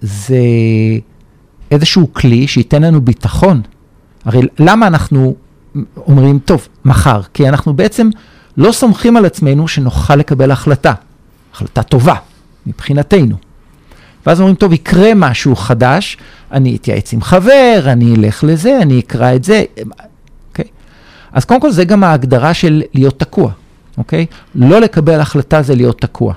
[0.01, 0.39] זה
[1.71, 3.63] איזשהו כלי שייתן לנו ביטחון.
[4.25, 5.35] הרי למה אנחנו
[5.97, 7.21] אומרים, טוב, מחר?
[7.35, 8.09] כי אנחנו בעצם
[8.57, 10.93] לא סומכים על עצמנו שנוכל לקבל החלטה,
[11.55, 12.15] החלטה טובה
[12.67, 13.37] מבחינתנו.
[14.27, 16.17] ואז אומרים, טוב, יקרה משהו חדש,
[16.53, 19.65] אני אתייעץ עם חבר, אני אלך לזה, אני אקרא את זה,
[20.49, 20.65] אוקיי?
[21.33, 23.51] אז קודם כל זה גם ההגדרה של להיות תקוע,
[23.99, 24.27] אוקיי?
[24.55, 26.35] לא לקבל החלטה זה להיות תקוע.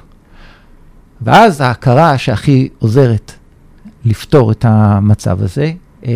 [1.22, 3.32] ואז ההכרה שהכי עוזרת
[4.06, 5.72] לפתור את המצב הזה,
[6.06, 6.12] אה,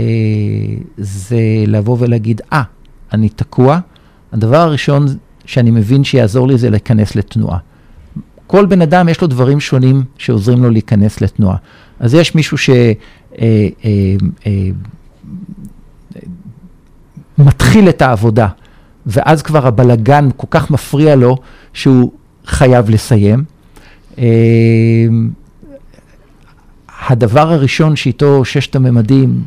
[0.98, 2.66] זה לבוא ולהגיד, אה, ah,
[3.14, 3.80] אני תקוע.
[4.32, 5.06] הדבר הראשון
[5.46, 7.58] שאני מבין שיעזור לי זה להיכנס לתנועה.
[8.48, 11.58] כל בן אדם יש לו דברים שונים שעוזרים לו להיכנס לתנועה.
[12.00, 13.02] אז יש מישהו שמתחיל
[17.82, 18.48] אה, אה, את העבודה,
[19.06, 21.38] ואז כבר הבלגן כל כך מפריע לו
[21.74, 22.12] שהוא
[22.46, 23.44] חייב לסיים.
[27.08, 29.44] הדבר הראשון שאיתו ששת הממדים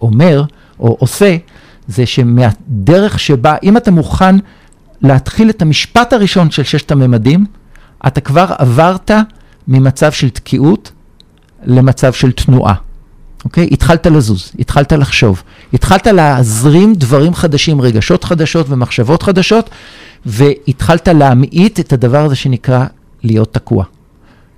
[0.00, 0.44] אומר
[0.80, 1.36] או עושה,
[1.88, 4.36] זה שמהדרך שבה, אם אתה מוכן
[5.02, 7.46] להתחיל את המשפט הראשון של ששת הממדים,
[8.06, 9.10] אתה כבר עברת
[9.68, 10.92] ממצב של תקיעות
[11.64, 12.74] למצב של תנועה.
[13.44, 13.68] אוקיי?
[13.72, 19.70] התחלת לזוז, התחלת לחשוב, התחלת להזרים דברים חדשים, רגשות חדשות ומחשבות חדשות,
[20.26, 22.86] והתחלת להמעיט את הדבר הזה שנקרא
[23.24, 23.84] להיות תקוע.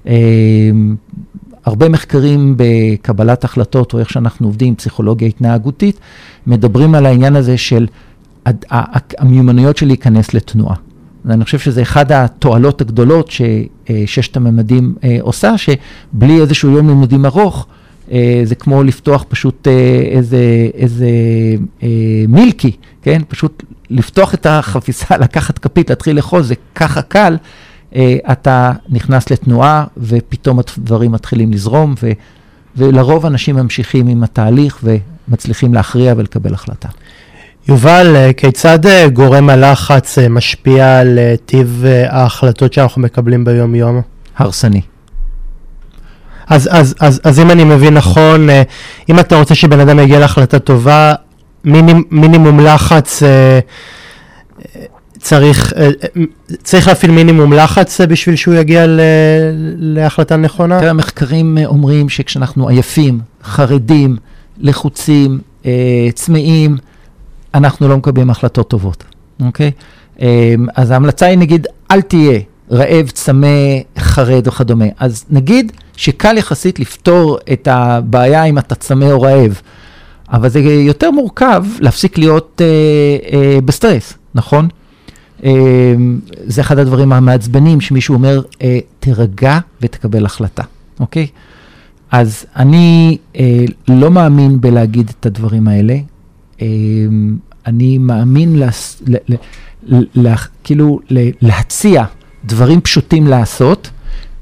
[0.07, 0.71] אה,
[1.65, 6.01] הרבה מחקרים בקבלת החלטות, או איך שאנחנו עובדים, פסיכולוגיה התנהגותית,
[6.47, 7.87] מדברים על העניין הזה של
[9.19, 10.77] המיומנויות של להיכנס לתנועה.
[11.25, 17.67] ואני חושב שזה אחד התועלות הגדולות שששת הממדים אה, עושה, שבלי איזשהו יום לימודים ארוך,
[18.13, 21.09] אה, זה כמו לפתוח פשוט אה, איזה, איזה
[22.29, 22.73] מילקי,
[23.03, 23.23] כן?
[23.29, 27.37] פשוט לפתוח את החפיסה, לקחת כפית, להתחיל לאכול, זה ככה קל.
[28.33, 32.11] אתה נכנס לתנועה ופתאום הדברים מתחילים לזרום, ו,
[32.77, 34.85] ולרוב אנשים ממשיכים עם התהליך
[35.29, 36.89] ומצליחים להכריע ולקבל החלטה.
[37.69, 44.03] יובל, אה, כיצד אה, גורם הלחץ אה, משפיע על טיב ההחלטות שאנחנו מקבלים ביום-יום?
[44.37, 44.81] הרסני.
[46.49, 48.49] אז, אז, אז, אז אם אני מבין נכון,
[49.09, 51.15] אם אתה רוצה שבן אדם יגיע להחלטה טובה,
[51.65, 53.23] מינימ, מינימום לחץ
[55.25, 55.73] צריך,
[56.63, 59.01] צריך להפעיל מינימום לחץ בשביל שהוא יגיע ל,
[59.79, 60.79] להחלטה נכונה?
[60.79, 64.17] תראה, המחקרים אומרים שכשאנחנו עייפים, חרדים,
[64.59, 65.39] לחוצים,
[66.15, 66.77] צמאים,
[67.55, 69.05] אנחנו לא מקבלים החלטות טובות,
[69.41, 69.71] אוקיי?
[70.77, 73.49] אז ההמלצה היא נגיד, אל תהיה רעב, צמא,
[73.99, 74.87] חרד וכדומה.
[74.99, 79.61] אז נגיד שקל יחסית לפתור את הבעיה אם אתה צמא או רעב,
[80.33, 82.67] אבל זה יותר מורכב להפסיק להיות אה,
[83.39, 84.69] אה, בסטרס, נכון?
[85.45, 85.95] אה,
[86.47, 90.63] זה אחד הדברים המעצבנים שמישהו אומר, אה, תירגע ותקבל החלטה,
[91.01, 91.27] אוקיי?
[92.11, 95.97] אז אני אה, לא מאמין בלהגיד את הדברים האלה.
[96.61, 99.35] אמ, אני מאמין, לס, ל, ל,
[99.83, 101.01] ל, ל, כאילו
[101.41, 102.05] להציע
[102.45, 103.91] דברים פשוטים לעשות,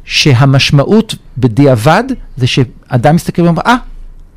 [0.05, 2.05] שהמשמעות בדיעבד
[2.37, 3.77] זה שאדם מסתכל ואומר, אה,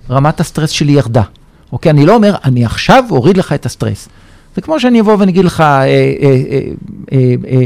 [0.09, 1.23] רמת הסטרס שלי ירדה.
[1.71, 4.09] אוקיי, אני לא אומר, אני עכשיו אוריד לך את הסטרס.
[4.55, 5.85] זה כמו שאני אבוא ואני אגיד לך, אה, אה,
[6.21, 6.59] אה,
[7.13, 7.65] אה, אה,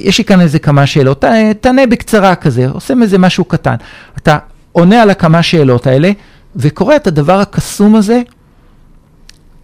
[0.00, 1.24] יש לי כאן איזה כמה שאלות,
[1.60, 3.74] תענה בקצרה כזה, עושה מזה משהו קטן.
[4.18, 4.38] אתה
[4.72, 6.10] עונה על הכמה שאלות האלה,
[6.56, 8.22] וקורא את הדבר הקסום הזה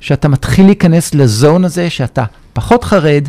[0.00, 3.28] שאתה מתחיל להיכנס לזון הזה, שאתה פחות חרד,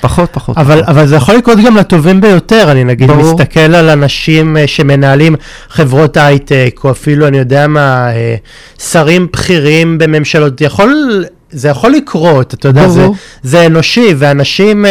[0.00, 0.58] פחות פחות.
[0.58, 0.88] אבל, פחות.
[0.88, 3.34] אבל זה יכול לקרות גם לטובים ביותר, אני נגיד ברור.
[3.34, 5.36] מסתכל על אנשים uh, שמנהלים
[5.68, 12.54] חברות הייטק, או אפילו, אני יודע מה, uh, שרים בכירים בממשלות, יכול, זה יכול לקרות,
[12.54, 13.06] אתה יודע, זה,
[13.42, 14.88] זה אנושי, ואנשים, uh,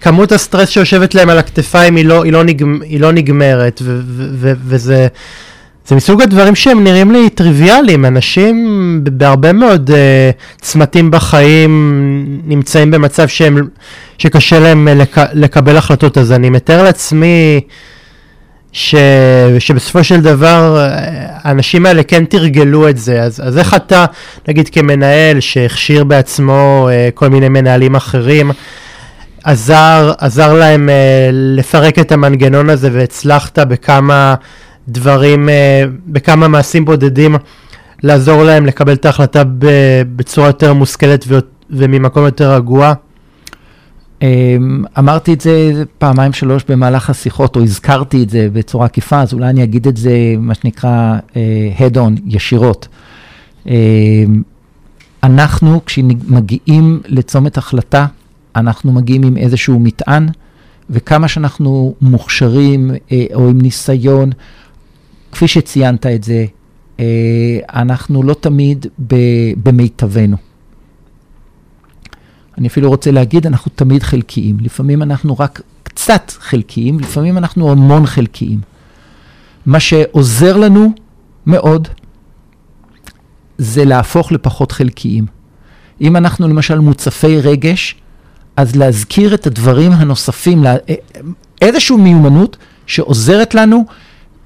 [0.00, 4.00] כמות הסטרס שיושבת להם על הכתפיים היא לא, היא לא, נגמ, היא לא נגמרת, ו,
[4.06, 5.06] ו, ו, וזה...
[5.86, 13.28] זה מסוג הדברים שהם נראים לי טריוויאליים, אנשים בהרבה מאוד uh, צמתים בחיים נמצאים במצב
[13.28, 13.68] שהם,
[14.18, 17.60] שקשה להם לק, לקבל החלטות, אז אני מתאר לעצמי
[18.72, 18.94] ש,
[19.58, 20.86] שבסופו של דבר
[21.42, 24.04] האנשים האלה כן תרגלו את זה, אז, אז איך אתה,
[24.48, 28.50] נגיד כמנהל שהכשיר בעצמו uh, כל מיני מנהלים אחרים,
[29.44, 30.92] עזר, עזר להם uh,
[31.32, 34.34] לפרק את המנגנון הזה והצלחת בכמה
[34.88, 35.52] דברים, uh,
[36.06, 37.36] בכמה מעשים בודדים
[38.02, 39.42] לעזור להם לקבל את ההחלטה
[40.16, 41.38] בצורה יותר מושכלת ו,
[41.70, 42.92] וממקום יותר רגוע?
[44.20, 44.22] Um,
[44.98, 49.48] אמרתי את זה פעמיים שלוש במהלך השיחות, או הזכרתי את זה בצורה עקיפה, אז אולי
[49.48, 51.34] אני אגיד את זה, מה שנקרא, uh,
[51.78, 52.88] head-on, ישירות.
[53.64, 53.70] Uh,
[55.22, 58.06] אנחנו, כשמגיעים לצומת החלטה,
[58.56, 60.28] אנחנו מגיעים עם איזשהו מטען,
[60.90, 64.30] וכמה שאנחנו מוכשרים אה, או עם ניסיון,
[65.32, 66.44] כפי שציינת את זה,
[67.00, 68.86] אה, אנחנו לא תמיד
[69.62, 70.36] במיטבנו.
[72.60, 74.56] אני אפילו רוצה להגיד, אנחנו תמיד חלקיים.
[74.60, 78.60] לפעמים אנחנו רק קצת חלקיים, לפעמים אנחנו המון חלקיים.
[79.66, 80.92] מה שעוזר לנו
[81.46, 81.88] מאוד
[83.58, 85.26] זה להפוך לפחות חלקיים.
[86.00, 87.94] אם אנחנו למשל מוצפי רגש,
[88.56, 90.76] אז להזכיר את הדברים הנוספים, אה,
[91.60, 93.84] איזושהי מיומנות שעוזרת לנו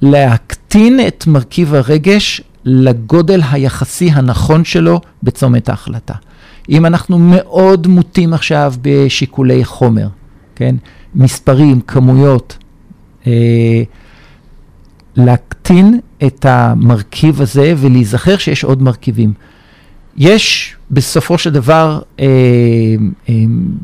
[0.03, 6.15] להקטין את מרכיב הרגש לגודל היחסי הנכון שלו בצומת ההחלטה.
[6.69, 10.09] אם אנחנו מאוד מוטים עכשיו בשיקולי חומר,
[10.57, 10.77] כן?
[11.15, 12.59] מספרים, כמויות,
[13.27, 13.83] אה,
[15.17, 19.33] להקטין את המרכיב הזה ולהיזכר שיש עוד מרכיבים.
[20.17, 22.27] יש בסופו של דבר, אה,
[23.29, 23.35] אה,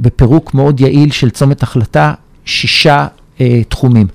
[0.00, 2.14] בפירוק מאוד יעיל של צומת החלטה,
[2.44, 3.06] שישה
[3.40, 4.06] אה, תחומים.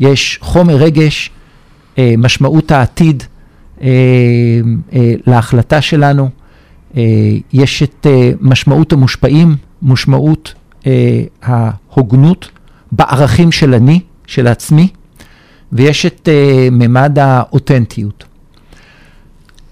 [0.00, 1.30] יש חומר רגש,
[1.98, 3.22] אה, משמעות העתיד
[3.82, 3.88] אה,
[4.92, 6.30] אה, להחלטה שלנו,
[7.52, 10.54] יש את אה, משמעות המושפעים, משמעות
[10.86, 12.50] אה, ההוגנות
[12.92, 14.88] בערכים של אני, של עצמי,
[15.72, 18.24] ויש את אה, ממד האותנטיות.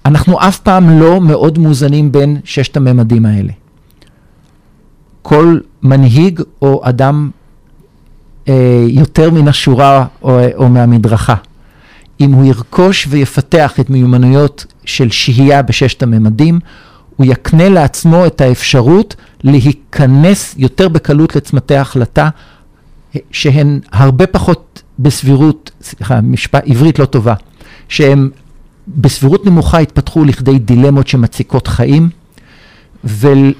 [0.06, 3.52] אנחנו אף פעם לא מאוד מוזנים בין ששת הממדים האלה.
[5.22, 7.30] כל מנהיג או אדם
[8.48, 11.34] אה, יותר מן השורה או, או מהמדרכה,
[12.20, 16.60] אם הוא ירכוש ויפתח את מיומנויות של שהייה בששת הממדים,
[17.16, 22.28] הוא יקנה לעצמו את האפשרות להיכנס יותר בקלות לצמתי ההחלטה,
[23.30, 27.34] שהן הרבה פחות בסבירות, סליחה, משפט, עברית לא טובה,
[27.88, 28.30] שהן
[28.88, 32.08] בסבירות נמוכה התפתחו לכדי דילמות שמציקות חיים,
[33.04, 33.54] והוא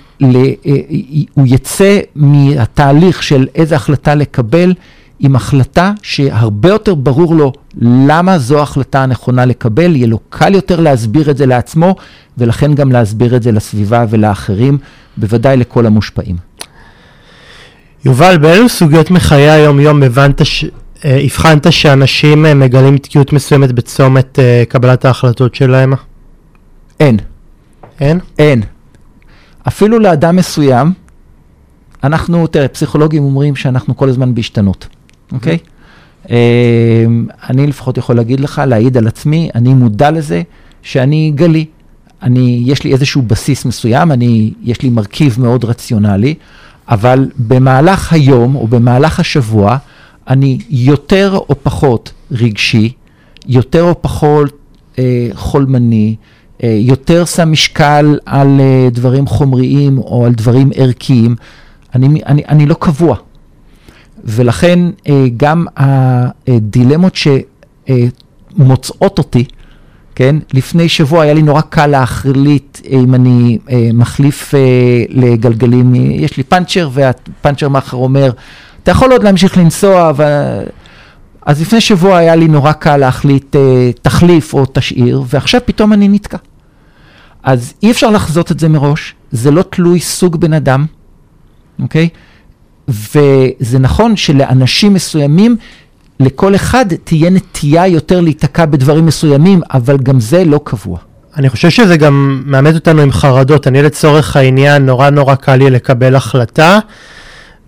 [1.47, 4.75] יצא מהתהליך של איזה החלטה לקבל,
[5.19, 10.81] עם החלטה שהרבה יותר ברור לו למה זו ההחלטה הנכונה לקבל, יהיה לו קל יותר
[10.81, 11.95] להסביר את זה לעצמו,
[12.39, 14.79] ולכן גם להסביר את זה לסביבה ולאחרים,
[15.17, 16.37] בוודאי לכל המושפעים.
[18.05, 20.65] יובל, באילו סוגיות מחיי היום-יום הבנת ש...
[21.05, 25.93] אה, הבחנת שאנשים אה, מגלים תקיעות מסוימת בצומת אה, קבלת ההחלטות שלהם?
[27.01, 27.17] אין.
[28.01, 28.21] אין?
[28.39, 28.63] אין.
[29.69, 30.93] אפילו לאדם מסוים,
[32.05, 34.87] אנחנו, תראה, פסיכולוגים אומרים שאנחנו כל הזמן בהשתנות,
[35.35, 35.59] אוקיי?
[37.51, 40.43] אני לפחות יכול להגיד לך, להעיד על עצמי, אני מודע לזה
[40.83, 41.67] שאני גלי.
[42.23, 46.35] אני, יש לי איזשהו בסיס מסוים, אני, יש לי מרכיב מאוד רציונלי,
[46.89, 49.77] אבל במהלך היום או במהלך השבוע,
[50.29, 52.93] אני יותר או פחות רגשי,
[53.47, 54.53] יותר או פחות
[54.99, 56.17] אה, חולמני,
[56.63, 61.37] אה, יותר שם משקל על אה, דברים חומריים או על דברים ערכיים,
[61.95, 63.17] אני, אני, אני לא קבוע.
[64.25, 67.17] ולכן אה, גם הדילמות
[68.57, 69.45] שמוצאות אותי,
[70.15, 70.37] כן?
[70.53, 74.61] לפני שבוע היה לי נורא קל להחליט אם אני אה, מחליף אה,
[75.09, 78.31] לגלגלים, יש לי פאנצ'ר והפאנצ'ר מאחר אומר,
[78.83, 80.23] אתה יכול עוד להמשיך לנסוע, ו...
[81.47, 86.09] אז לפני שבוע היה לי נורא קל להחליט אה, תחליף או תשאיר, ועכשיו פתאום אני
[86.09, 86.39] נתקע.
[87.43, 90.87] אז אי אפשר לחזות את זה מראש, זה לא תלוי סוג בן אדם,
[91.83, 92.09] אוקיי?
[92.89, 95.57] וזה נכון שלאנשים מסוימים,
[96.21, 100.99] לכל אחד תהיה נטייה יותר להיתקע בדברים מסוימים, אבל גם זה לא קבוע.
[101.37, 103.67] אני חושב שזה גם מעמד אותנו עם חרדות.
[103.67, 106.79] אני לצורך העניין, נורא נורא קל לי לקבל החלטה.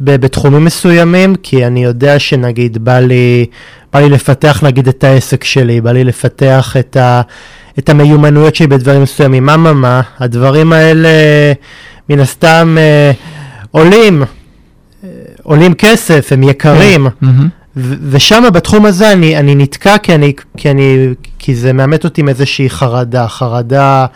[0.01, 3.47] בתחומים מסוימים, כי אני יודע שנגיד בא לי,
[3.93, 7.21] בא לי לפתח נגיד את העסק שלי, בא לי לפתח את, ה,
[7.79, 9.49] את המיומנויות שלי בדברים מסוימים.
[9.49, 11.09] אממה, הדברים האלה
[12.09, 13.13] מן הסתם אה,
[13.71, 14.23] עולים,
[15.47, 17.07] עולים כסף, הם יקרים.
[17.07, 17.27] Mm-hmm.
[18.11, 22.29] ושם בתחום הזה אני, אני נתקע כי, אני, כי, אני, כי זה מאמת אותי עם
[22.29, 24.07] איזושהי חרדה, חרדה,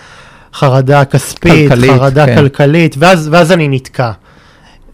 [0.54, 2.36] חרדה כספית, כלכלית, חרדה כן.
[2.36, 4.10] כלכלית, ואז, ואז אני נתקע.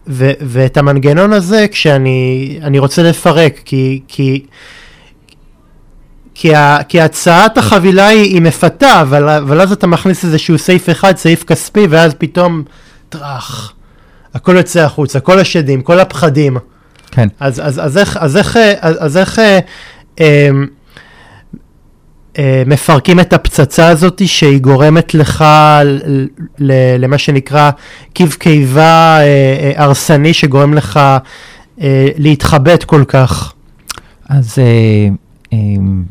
[0.07, 4.45] ו, ואת המנגנון הזה כשאני רוצה לפרק, כי, כי,
[6.33, 10.89] כי, ה, כי הצעת החבילה היא, היא מפתה, אבל, אבל אז אתה מכניס איזשהו סעיף
[10.89, 12.63] אחד, סעיף כספי, ואז פתאום
[13.09, 13.73] טראח,
[14.37, 16.57] הכל יוצא החוצה, כל השדים, כל הפחדים.
[17.11, 17.27] כן.
[17.39, 19.59] אז, אז, אז איך, אז איך, אז, אז איך אה,
[20.19, 20.49] אה,
[22.37, 25.45] אה, מפרקים את הפצצה הזאת שהיא גורמת לך
[25.85, 26.25] ל,
[26.59, 27.71] ל, למה שנקרא
[28.13, 30.99] קיב קיבה אה, אה, הרסני שגורם לך
[31.81, 33.53] אה, להתחבט כל כך?
[34.29, 34.55] אז...
[34.59, 35.09] אה...
[35.53, 36.03] אמ,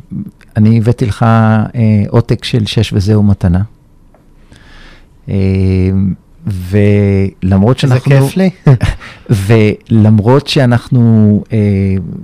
[0.57, 1.69] אני הבאתי לך אה,
[2.09, 3.63] עותק של שש וזהו מתנה.
[5.29, 6.15] אמ,
[6.47, 8.11] ולמרות שאנחנו...
[8.11, 8.51] זה כיף לי.
[9.91, 11.59] ולמרות שאנחנו, אה,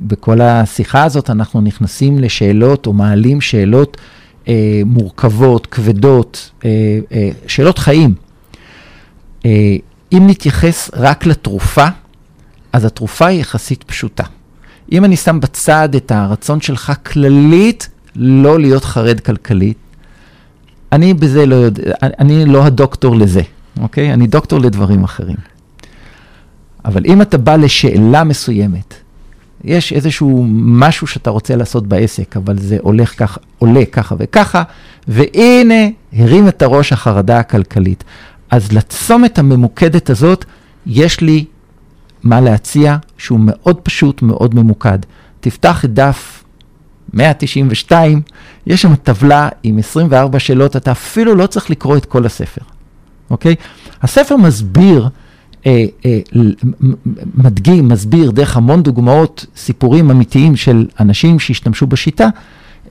[0.07, 3.97] בכל השיחה הזאת, אנחנו נכנסים לשאלות או מעלים שאלות
[4.49, 6.51] אה, מורכבות, כבדות,
[7.47, 8.15] שאלות חיים.
[10.13, 11.87] אם נתייחס רק לתרופה,
[12.73, 14.25] אז התרופה היא יחסית פשוטה.
[14.93, 19.77] אם אני שם בצד את הרצון שלך כללית לא להיות חרד כלכלית,
[20.93, 23.43] אני בזה לא יודע, אני לא הדוקטור לזה,
[23.81, 24.13] אוקיי?
[24.13, 25.37] אני דוקטור לדברים אחרים.
[26.85, 28.95] אבל אם אתה בא לשאלה מסוימת,
[29.65, 34.63] יש איזשהו משהו שאתה רוצה לעשות בעסק, אבל זה הולך כך, עולה ככה וככה,
[35.09, 38.05] והנה, הרים את הראש החרדה הכלכלית.
[38.51, 40.45] אז לצומת הממוקדת הזאת,
[40.87, 41.45] יש לי
[42.23, 44.99] מה להציע שהוא מאוד פשוט, מאוד ממוקד.
[45.41, 46.45] תפתח את דף
[47.13, 48.23] 192,
[48.67, 52.63] יש שם טבלה עם 24 שאלות, אתה אפילו לא צריך לקרוא את כל הספר,
[53.33, 53.55] אוקיי?
[54.03, 55.09] הספר מסביר,
[55.67, 56.19] אה, אה,
[57.35, 62.29] מדגים, מסביר דרך המון דוגמאות, סיפורים אמיתיים של אנשים שהשתמשו בשיטה,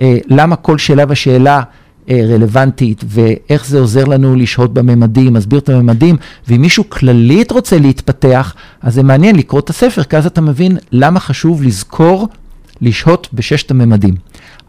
[0.02, 1.62] אה, למה כל שאלה ושאלה
[2.10, 6.16] אה, רלוונטית, ואיך זה עוזר לנו לשהות בממדים, מסביר את הממדים,
[6.48, 10.78] ואם מישהו כללית רוצה להתפתח, אז זה מעניין לקרוא את הספר, כי אז אתה מבין
[10.92, 12.28] למה חשוב לזכור
[12.82, 14.16] לשהות בששת הממדים.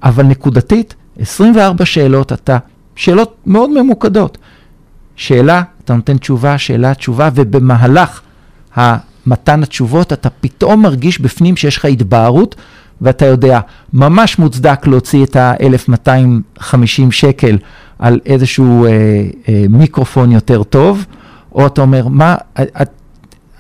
[0.03, 2.59] אבל נקודתית, 24 שאלות, אתה,
[2.97, 4.39] שאלות מאוד ממוקדות.
[5.23, 8.21] שאלה, אתה נותן תשובה, שאלה, תשובה, ובמהלך
[9.27, 12.55] מתן התשובות, אתה פתאום מרגיש בפנים שיש לך התבהרות
[13.01, 13.61] ואתה יודע,
[13.93, 17.59] ממש מוצדק להוציא את ה-1250 שקל
[17.99, 18.91] על איזשהו אה,
[19.49, 21.07] אה, מיקרופון יותר טוב,
[21.55, 22.91] או אתה אומר, מה, את,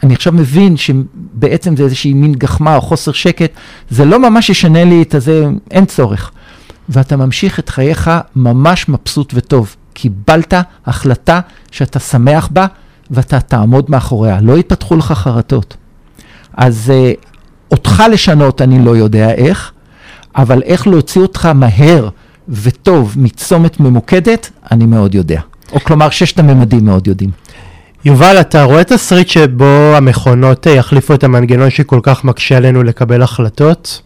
[0.02, 3.50] אני עכשיו מבין שבעצם זה איזושהי מין גחמה או חוסר שקט,
[3.90, 6.32] זה לא ממש ישנה לי את הזה, אין צורך.
[6.88, 9.76] ואתה ממשיך את חייך ממש מבסוט וטוב.
[9.93, 10.55] קיבלת
[10.86, 11.40] החלטה
[11.70, 12.66] שאתה שמח בה
[13.11, 15.76] ואתה תעמוד מאחוריה, לא יתפתחו לך חרטות.
[16.57, 17.12] אז אה,
[17.70, 19.72] אותך לשנות אני לא יודע איך,
[20.36, 22.09] אבל איך להוציא אותך מהר
[22.49, 25.40] וטוב מצומת ממוקדת, אני מאוד יודע.
[25.72, 27.30] או כלומר, ששת הממדים מאוד יודעים.
[28.05, 33.22] יובל, אתה רואה תסריט שבו המכונות אה, יחליפו את המנגנון שכל כך מקשה עלינו לקבל
[33.22, 34.03] החלטות?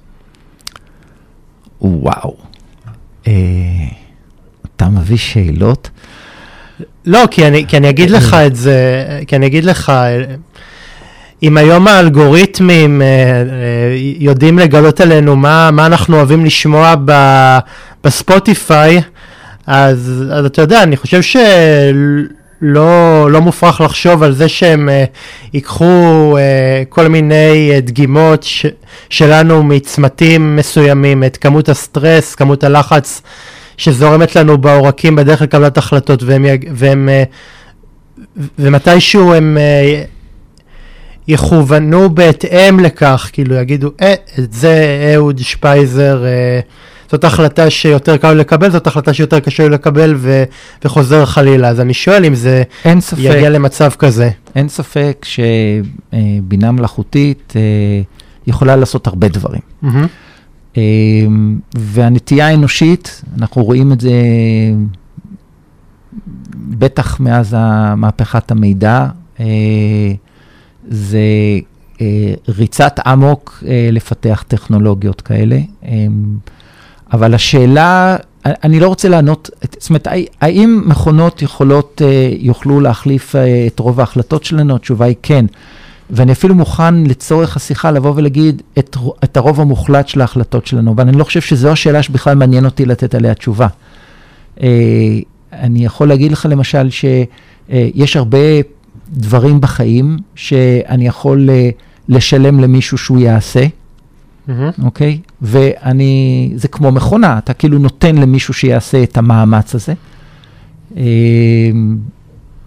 [1.81, 2.37] וואו.
[3.27, 3.33] אה,
[4.77, 5.91] אתה מביא שאלות?
[7.07, 9.93] לא, כי אני, כי אני אגיד לך את זה, כי אני אגיד לך,
[11.43, 13.43] אם היום האלגוריתמים אה, אה,
[14.19, 17.13] יודעים לגלות עלינו מה, מה אנחנו אוהבים לשמוע ב,
[18.05, 19.01] בספוטיפיי,
[19.67, 25.05] אז, אז אתה יודע, אני חושב שלא לא מופרך לחשוב על זה שהם אה,
[25.53, 28.67] ייקחו אה, כל מיני אה, דגימות ש,
[29.11, 33.23] שלנו מצמתים מסוימים, את כמות הסטרס, כמות הלחץ
[33.77, 37.25] שזורמת לנו בעורקים בדרך לקבלת החלטות, והם, והם, אה,
[38.59, 39.59] ומתישהו הם...
[39.59, 40.05] אה,
[41.29, 46.61] יכוונו בהתאם לכך, כאילו יגידו, אה, את זה אהוד שפייזר, אה,
[47.11, 50.45] זאת החלטה שיותר קל לקבל, זאת החלטה שיותר קשה לקבל ו,
[50.85, 51.69] וחוזר חלילה.
[51.69, 52.63] אז אני שואל אם זה
[53.01, 54.31] ספק, יגיע למצב כזה.
[54.57, 55.27] אין ספק
[56.13, 57.61] שבינה מלאכותית אה,
[58.47, 59.61] יכולה לעשות הרבה דברים.
[59.85, 60.07] Mm-hmm.
[60.77, 60.83] אה,
[61.75, 64.13] והנטייה האנושית, אנחנו רואים את זה
[66.57, 67.57] בטח מאז
[67.97, 69.07] מהפכת המידע.
[69.41, 69.47] אה,
[70.89, 71.19] זה
[72.01, 75.59] אה, ריצת אמוק אה, לפתח טכנולוגיות כאלה.
[75.85, 76.07] אה,
[77.13, 78.17] אבל השאלה,
[78.47, 80.09] אני לא רוצה לענות, זאת אומרת,
[80.41, 82.03] האם מכונות יכולות,
[82.39, 83.35] יוכלו להחליף
[83.67, 84.77] את רוב ההחלטות שלנו?
[84.77, 85.47] התשובה היא כן.
[86.11, 91.09] ואני אפילו מוכן לצורך השיחה לבוא ולהגיד את, את הרוב המוחלט של ההחלטות שלנו, אבל
[91.09, 93.67] אני לא חושב שזו השאלה שבכלל מעניין אותי לתת עליה תשובה.
[94.63, 94.69] אה,
[95.53, 98.39] אני יכול להגיד לך למשל שיש הרבה
[99.13, 101.71] דברים בחיים שאני יכול אה,
[102.09, 103.67] לשלם למישהו שהוא יעשה,
[104.85, 105.19] אוקיי?
[105.43, 109.95] ואני, זה כמו מכונה, אתה כאילו נותן למישהו שיעשה את המאמץ הזה.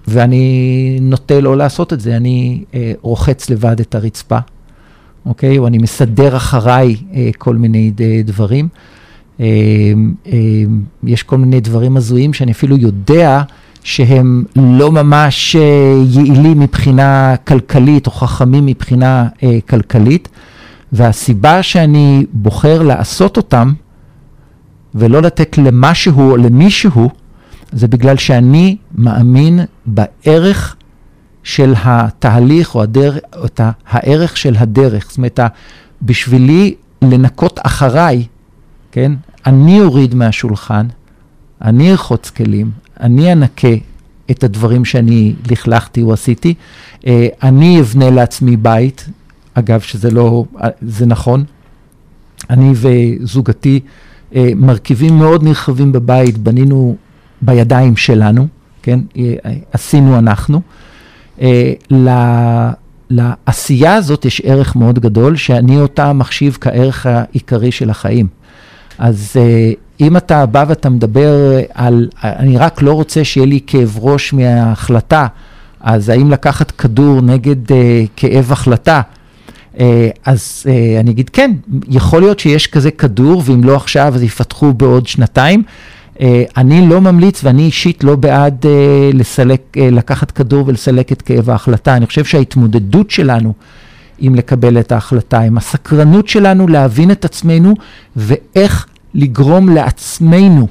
[0.09, 4.37] ואני נוטה לא לעשות את זה, אני אה, רוחץ לבד את הרצפה,
[5.25, 5.57] אוקיי?
[5.57, 8.67] או אני מסדר אחריי אה, כל מיני אה, דברים.
[9.39, 9.45] אה,
[10.27, 10.33] אה,
[11.03, 13.41] יש כל מיני דברים הזויים שאני אפילו יודע
[13.83, 20.29] שהם לא ממש אה, יעילים מבחינה כלכלית או חכמים מבחינה אה, כלכלית,
[20.91, 23.73] והסיבה שאני בוחר לעשות אותם
[24.95, 27.09] ולא לתת למשהו או למישהו,
[27.71, 30.75] זה בגלל שאני מאמין בערך
[31.43, 35.07] של התהליך או הדרך, או את הערך של הדרך.
[35.09, 35.39] זאת אומרת,
[36.01, 38.25] בשבילי לנקות אחריי,
[38.91, 39.11] כן?
[39.45, 40.87] אני אוריד מהשולחן,
[41.61, 43.67] אני ארחוץ כלים, אני אנקה
[44.31, 46.53] את הדברים שאני לכלכתי או עשיתי,
[47.07, 49.09] אה, אני אבנה לעצמי בית,
[49.53, 50.45] אגב, שזה לא,
[50.81, 51.43] זה נכון.
[52.49, 53.79] אני וזוגתי
[54.35, 56.95] אה, מרכיבים מאוד נרחבים בבית, בנינו
[57.41, 58.47] בידיים שלנו,
[58.81, 58.99] כן?
[59.17, 59.33] אה,
[59.73, 60.61] עשינו אנחנו.
[63.09, 68.27] לעשייה הזאת יש ערך מאוד גדול, שאני אותה מחשיב כערך העיקרי של החיים.
[68.97, 69.35] אז
[70.01, 75.27] אם אתה בא ואתה מדבר על, אני רק לא רוצה שיהיה לי כאב ראש מההחלטה,
[75.81, 77.73] אז האם לקחת כדור נגד uh,
[78.15, 79.01] כאב החלטה?
[79.75, 79.79] Uh,
[80.25, 81.51] אז uh, אני אגיד, כן,
[81.87, 85.63] יכול להיות שיש כזה כדור, ואם לא עכשיו, אז יפתחו בעוד שנתיים.
[86.19, 86.21] Uh,
[86.57, 91.49] אני לא ממליץ, ואני אישית לא בעד uh, לסלק, uh, לקחת כדור ולסלק את כאב
[91.49, 91.95] ההחלטה.
[91.95, 93.53] אני חושב שההתמודדות שלנו
[94.19, 97.73] עם לקבל את ההחלטה, עם הסקרנות שלנו להבין את עצמנו
[98.15, 100.67] ואיך לגרום לעצמנו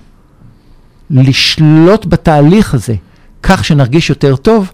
[1.11, 2.95] לשלוט בתהליך הזה
[3.43, 4.71] כך שנרגיש יותר טוב,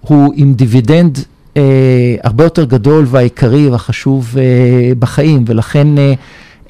[0.00, 1.18] הוא עם דיבידנד
[1.56, 6.14] אה, הרבה יותר גדול והעיקרי והחשוב אה, בחיים, ולכן אה, אה,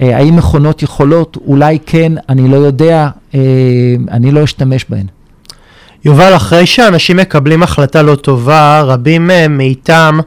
[0.01, 1.37] האם מכונות יכולות?
[1.47, 3.41] אולי כן, אני לא יודע, אה,
[4.11, 5.07] אני לא אשתמש בהן.
[6.05, 10.19] יובל, אחרי שאנשים מקבלים החלטה לא טובה, רבים אה, מאיתם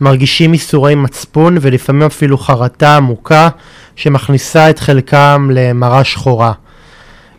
[0.00, 3.48] מרגישים ייסורי מצפון ולפעמים אפילו חרטה עמוקה
[3.96, 6.52] שמכניסה את חלקם למראה שחורה.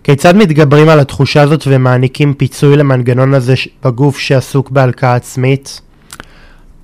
[0.03, 3.53] כיצד מתגברים על התחושה הזאת ומעניקים פיצוי למנגנון הזה
[3.83, 5.81] בגוף שעסוק בהלקאה עצמית?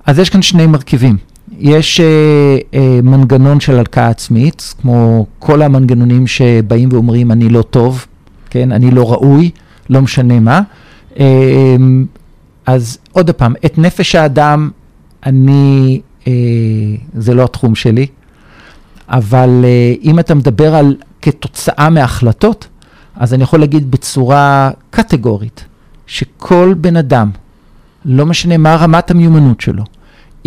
[0.06, 1.27] אז יש כאן שני מרכיבים.
[1.58, 2.02] יש uh,
[2.74, 8.06] uh, מנגנון של הלקאה עצמית, כמו כל המנגנונים שבאים ואומרים אני לא טוב,
[8.50, 9.50] כן, אני לא ראוי,
[9.90, 10.60] לא משנה מה.
[11.14, 11.18] Uh,
[12.66, 14.70] אז עוד פעם, את נפש האדם
[15.26, 16.28] אני, uh,
[17.14, 18.06] זה לא התחום שלי,
[19.08, 19.64] אבל
[20.02, 22.68] אם אתה מדבר על כתוצאה מהחלטות,
[23.16, 25.64] אז אני יכול להגיד בצורה קטגורית,
[26.06, 27.30] שכל בן אדם,
[28.04, 29.84] לא משנה מה רמת המיומנות שלו,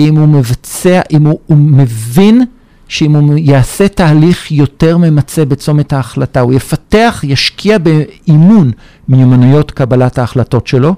[0.10, 2.45] אם הוא מבצע, אם הוא, הוא מבין
[2.88, 8.72] שאם הוא יעשה תהליך יותר ממצה בצומת ההחלטה, הוא יפתח, ישקיע באימון
[9.08, 10.95] מיומנויות קבלת ההחלטות שלו,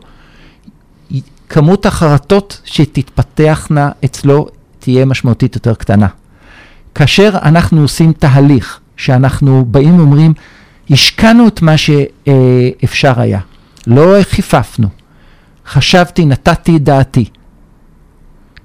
[1.50, 4.48] כמות החרטות שתתפתחנה אצלו
[4.80, 6.08] תהיה משמעותית יותר קטנה.
[6.96, 10.34] כאשר אנחנו עושים תהליך, שאנחנו באים ואומרים,
[10.90, 13.40] השקענו את מה שאפשר היה,
[13.88, 14.88] לא חיפפנו,
[15.68, 17.26] חשבתי, נתתי דעתי.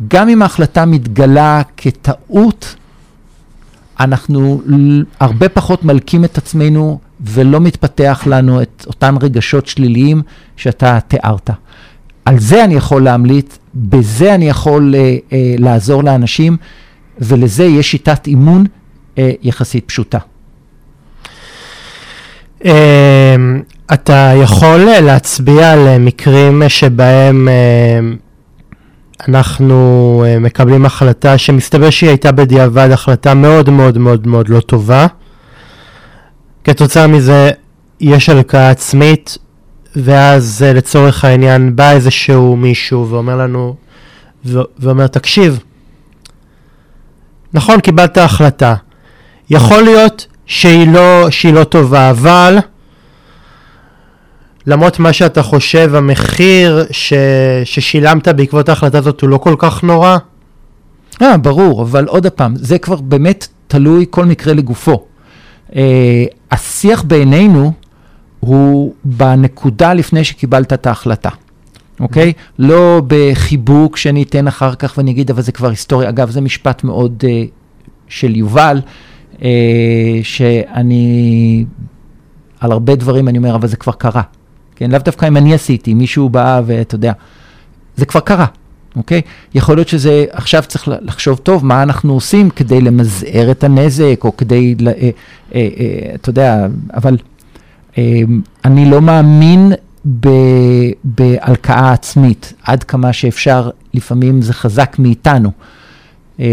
[0.09, 2.75] גם אם ההחלטה מתגלה כטעות,
[4.01, 4.63] אנחנו
[5.21, 10.23] הרבה פחות מלקים את עצמנו ולא מתפתח לנו את אותם רגשות שליליים
[10.57, 11.51] שאתה תיארת.
[12.25, 16.57] על זה אני יכול להמליץ, בזה אני יכול uh, uh, לעזור לאנשים,
[17.19, 20.19] ולזה יש שיטת אימון uh, יחסית פשוטה.
[22.63, 22.67] Uh,
[23.95, 28.28] אתה יכול להצביע על מקרים שבהם uh,
[29.29, 35.07] אנחנו uh, מקבלים החלטה שמסתבר שהיא הייתה בדיעבד החלטה מאוד מאוד מאוד מאוד לא טובה.
[36.65, 37.51] כתוצאה מזה
[38.01, 39.39] יש הלקאה עצמית
[39.97, 43.75] ואז אה, לצורך העניין בא איזשהו מישהו ואומר לנו,
[44.79, 45.61] ואומר, תקשיב,
[47.55, 48.75] נכון, קיבלת החלטה.
[49.51, 52.59] יכול להיות שהיא לא, שהיא לא טובה, אבל
[54.67, 57.13] למרות מה שאתה חושב, המחיר ש,
[57.65, 60.19] ששילמת בעקבות ההחלטה הזאת הוא לא כל כך נורא?
[61.23, 65.05] אה, ברור, אבל עוד פעם, זה כבר באמת תלוי כל מקרה לגופו.
[65.77, 67.73] אה, השיח בינינו,
[68.41, 71.31] הוא בנקודה לפני שקיבלת את ההחלטה,
[72.01, 72.33] אוקיי?
[72.37, 72.53] Mm-hmm.
[72.59, 76.09] לא בחיבוק שאני אתן אחר כך ואני אגיד, אבל זה כבר היסטוריה.
[76.09, 77.49] אגב, זה משפט מאוד uh,
[78.09, 78.81] של יובל,
[79.37, 79.43] uh,
[80.23, 81.65] שאני,
[82.61, 84.23] על הרבה דברים אני אומר, אבל זה כבר קרה.
[84.79, 87.13] כן, לאו דווקא אם אני עשיתי, מישהו בא ואתה יודע,
[87.97, 88.47] זה כבר קרה,
[88.97, 89.21] אוקיי?
[89.55, 94.37] יכול להיות שזה, עכשיו צריך לחשוב טוב מה אנחנו עושים כדי למזער את הנזק, או
[94.37, 95.11] כדי, אה, אה,
[95.55, 97.17] אה, אתה יודע, אבל
[97.99, 98.21] אה,
[98.65, 99.73] אני לא מאמין
[101.05, 105.51] בהלקאה עצמית, עד כמה שאפשר, לפעמים זה חזק מאיתנו.
[106.41, 106.47] אה,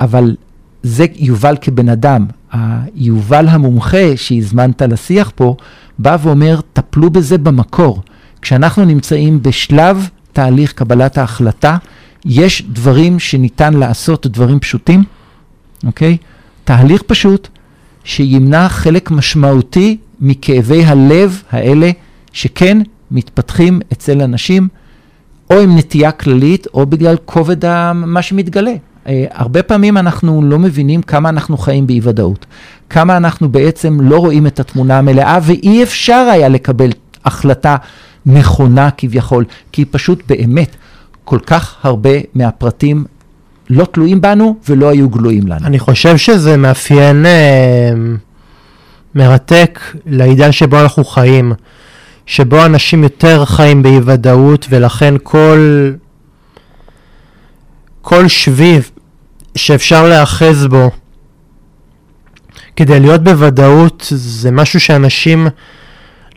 [0.00, 0.36] אבל
[0.82, 2.26] זה יובל כבן אדם.
[2.52, 5.56] היובל המומחה שהזמנת לשיח פה,
[5.98, 8.02] בא ואומר, טפלו בזה במקור.
[8.42, 11.76] כשאנחנו נמצאים בשלב תהליך קבלת ההחלטה,
[12.24, 15.04] יש דברים שניתן לעשות, דברים פשוטים,
[15.86, 16.16] אוקיי?
[16.64, 17.48] תהליך פשוט
[18.04, 21.90] שימנע חלק משמעותי מכאבי הלב האלה,
[22.32, 22.78] שכן
[23.10, 24.68] מתפתחים אצל אנשים,
[25.50, 28.74] או עם נטייה כללית, או בגלל כובד מה שמתגלה.
[29.08, 32.46] אה, הרבה פעמים אנחנו לא מבינים כמה אנחנו חיים באי ודאות,
[32.90, 36.90] כמה אנחנו בעצם לא רואים את התמונה המלאה, ואי אפשר היה לקבל
[37.24, 37.76] החלטה
[38.26, 40.76] נכונה כביכול, כי פשוט באמת
[41.24, 43.04] כל כך הרבה מהפרטים
[43.70, 45.66] לא תלויים בנו ולא היו גלויים לנו.
[45.66, 47.92] אני חושב שזה מאפיין אה,
[49.14, 51.52] מרתק לעידן שבו אנחנו חיים,
[52.26, 55.90] שבו אנשים יותר חיים באי ודאות ולכן כל,
[58.02, 58.90] כל שביב
[59.58, 60.90] שאפשר להאחז בו
[62.76, 65.48] כדי להיות בוודאות זה משהו שאנשים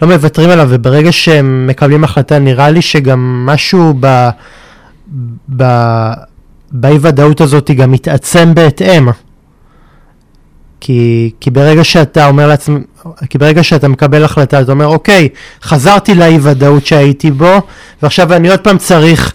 [0.01, 4.29] לא מוותרים עליו וברגע שהם מקבלים החלטה נראה לי שגם משהו ב...
[5.57, 5.63] ב...
[6.71, 9.09] באי ודאות הזאת גם מתעצם בהתאם.
[10.79, 12.81] כי, כי ברגע שאתה אומר לעצמך,
[13.29, 15.29] כי ברגע שאתה מקבל החלטה, אתה אומר, אוקיי,
[15.63, 17.61] חזרתי לאי ודאות שהייתי בו,
[18.01, 19.33] ועכשיו אני עוד פעם צריך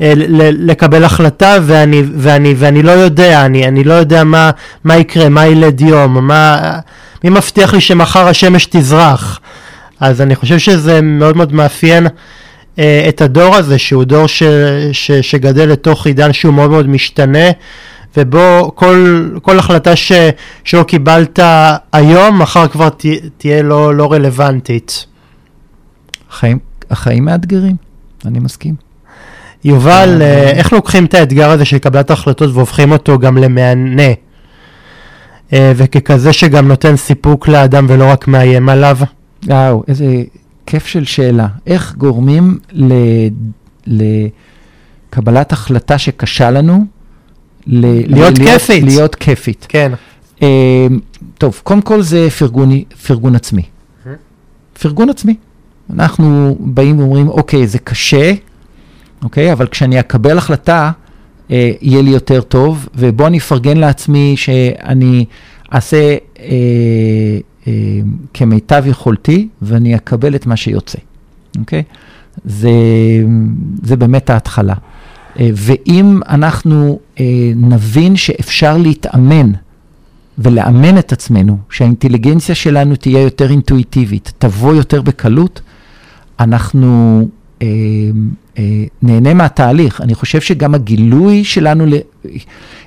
[0.00, 4.50] לקבל החלטה ואני, ואני, ואני לא יודע, אני, אני לא יודע מה,
[4.84, 6.78] מה יקרה, מה ילד יום, מה,
[7.24, 9.40] מי מבטיח לי שמחר השמש תזרח.
[10.00, 12.06] אז אני חושב שזה מאוד מאוד מאפיין
[12.78, 14.42] אה, את הדור הזה, שהוא דור ש,
[14.92, 17.48] ש, שגדל לתוך עידן שהוא מאוד מאוד משתנה,
[18.16, 20.12] ובו כל, כל החלטה ש,
[20.64, 21.38] שלא קיבלת
[21.92, 23.06] היום, מחר כבר ת,
[23.38, 25.06] תהיה לא, לא רלוונטית.
[26.30, 26.58] החיים,
[26.90, 27.76] החיים מאתגרים,
[28.24, 28.93] אני מסכים.
[29.64, 34.12] יובל, אה, אה, איך לוקחים את האתגר הזה של קבלת החלטות והופכים אותו גם למהנה,
[35.52, 38.98] אה, וככזה שגם נותן סיפוק לאדם ולא רק מאיים עליו?
[39.46, 40.22] וואו, איזה
[40.66, 41.46] כיף של שאלה.
[41.66, 42.92] איך גורמים ל...
[43.86, 46.84] לקבלת החלטה שקשה לנו,
[47.66, 47.86] ל...
[48.14, 48.84] להיות כיפית.
[48.84, 49.66] להיות כיפית.
[49.68, 49.92] כן.
[51.38, 52.70] טוב, קודם כל זה פרגון,
[53.06, 53.62] פרגון עצמי.
[54.80, 55.36] פרגון עצמי.
[55.90, 58.32] אנחנו באים ואומרים, אוקיי, זה קשה,
[59.24, 59.52] אוקיי?
[59.52, 60.90] אבל כשאני אקבל החלטה,
[61.50, 65.24] אה, יהיה לי יותר טוב, ובוא אני אפרגן לעצמי שאני
[65.74, 66.46] אעשה אה,
[67.66, 67.72] אה,
[68.34, 70.98] כמיטב יכולתי, ואני אקבל את מה שיוצא,
[71.58, 71.82] אוקיי?
[72.44, 72.70] זה,
[73.82, 74.74] זה באמת ההתחלה.
[75.40, 77.24] אה, ואם אנחנו אה,
[77.56, 79.52] נבין שאפשר להתאמן,
[80.38, 85.60] ולאמן את עצמנו, שהאינטליגנציה שלנו תהיה יותר אינטואיטיבית, תבוא יותר בקלות,
[86.40, 87.22] אנחנו
[87.62, 87.66] אה,
[89.02, 90.00] נהנה מהתהליך.
[90.00, 91.84] אני חושב שגם הגילוי שלנו,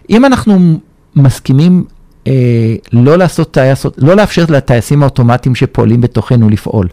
[0.10, 0.80] אם אנחנו
[1.16, 1.84] מסכימים
[2.28, 6.88] אה, לא לעשות טייסות, לא לאפשר לטייסים האוטומטיים שפועלים בתוכנו לפעול,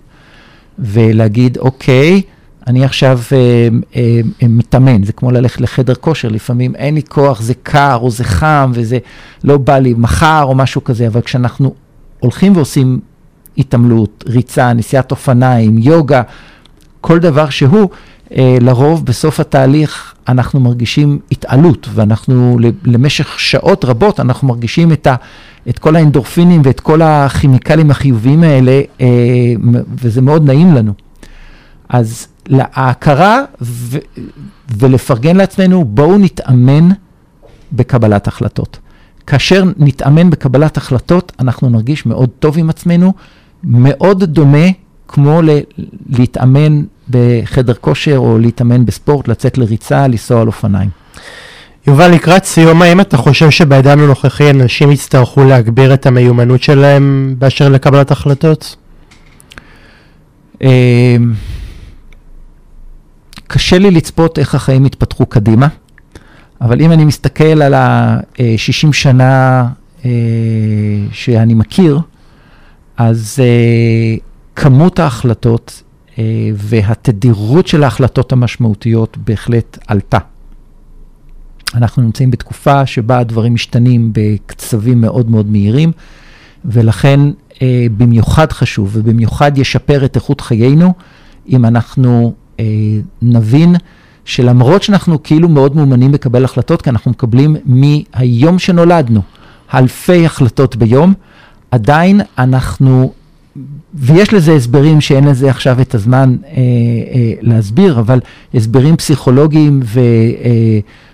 [0.79, 2.22] ולהגיד, אוקיי,
[2.66, 7.41] אני עכשיו אה, אה, אה, מתאמן, זה כמו ללכת לחדר כושר, לפעמים אין לי כוח,
[7.41, 8.99] זה קר או זה חם וזה
[9.45, 11.75] לא בא לי מחר או משהו כזה, אבל כשאנחנו
[12.20, 13.01] הולכים ועושים
[13.59, 16.22] התעמלות, ריצה, נסיעת אופניים, יוגה,
[17.01, 17.87] כל דבר שהוא, אה,
[18.61, 25.14] לרוב בסוף התהליך אנחנו מרגישים התעלות, ואנחנו למשך שעות רבות אנחנו מרגישים את, ה,
[25.68, 29.07] את כל האנדורפינים ואת כל הכימיקלים החיוביים האלה, אה,
[30.03, 30.93] וזה מאוד נעים לנו.
[31.89, 33.99] אז ההכרה ו,
[34.78, 36.89] ולפרגן לעצמנו, בואו נתאמן
[37.72, 38.78] בקבלת החלטות.
[39.26, 43.12] כאשר נתאמן בקבלת החלטות, אנחנו נרגיש מאוד טוב עם עצמנו,
[43.64, 44.66] מאוד דומה
[45.09, 45.61] כמו ל-
[46.09, 50.89] להתאמן בחדר כושר או להתאמן בספורט, לצאת לריצה, לנסוע על אופניים.
[51.87, 57.69] יובל, לקראת סיום, האם אתה חושב שבעידן הנוכחי אנשים יצטרכו להגביר את המיומנות שלהם באשר
[57.69, 58.77] לקבלת החלטות?
[60.63, 60.69] אמ,
[63.47, 65.69] קשה לי לצפות איך החיים יתפתחו קדימה,
[66.61, 69.67] אבל אם אני מסתכל על ה-60 שנה
[70.05, 70.11] אה,
[71.13, 72.01] שאני מכיר,
[72.97, 74.17] אז אה,
[74.57, 75.93] כמות ההחלטות אה,
[76.55, 80.19] והתדירות של ההחלטות המשמעותיות בהחלט עלתה.
[81.75, 85.93] אנחנו נמצאים בתקופה שבה הדברים משתנים בקצבים מאוד מאוד מהירים,
[86.65, 87.21] ולכן
[87.62, 90.95] אה, במיוחד חשוב ובמיוחד ישפר את איכות חיינו,
[91.49, 92.65] אם אנחנו אה,
[93.23, 93.77] נבין
[94.25, 99.21] שלמרות שאנחנו כאילו מאוד מאומנים לקבל החלטות, כי אנחנו מקבלים מהיום שנולדנו
[99.75, 101.15] אלפי החלטות ביום,
[101.71, 103.12] עדיין אנחנו,
[103.95, 108.21] ויש לזה הסברים שאין לזה עכשיו את הזמן אה, אה, להסביר, אבל
[108.55, 109.81] הסברים פסיכולוגיים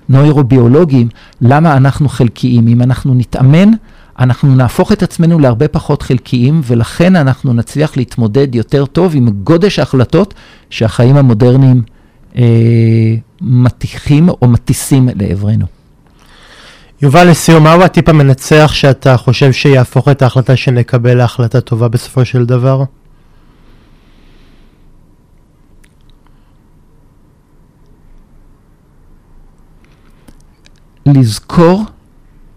[0.09, 1.09] ונוירוביולוגיים,
[1.41, 2.69] למה אנחנו חלקיים.
[2.69, 3.71] אם אנחנו נתאמן,
[4.19, 9.79] אנחנו נהפוך את עצמנו להרבה פחות חלקיים, ולכן אנחנו נצליח להתמודד יותר טוב עם גודש
[9.79, 10.35] ההחלטות
[10.71, 11.83] שהחיים המודרניים
[12.37, 15.80] אה, מטיחים או מטיסים לעברנו.
[17.03, 22.47] יובל, לסיום, מהו הטיפ המנצח שאתה חושב שיהפוך את ההחלטה שנקבל להחלטה טובה בסופו של
[22.47, 22.85] דבר?
[31.07, 31.85] לזכור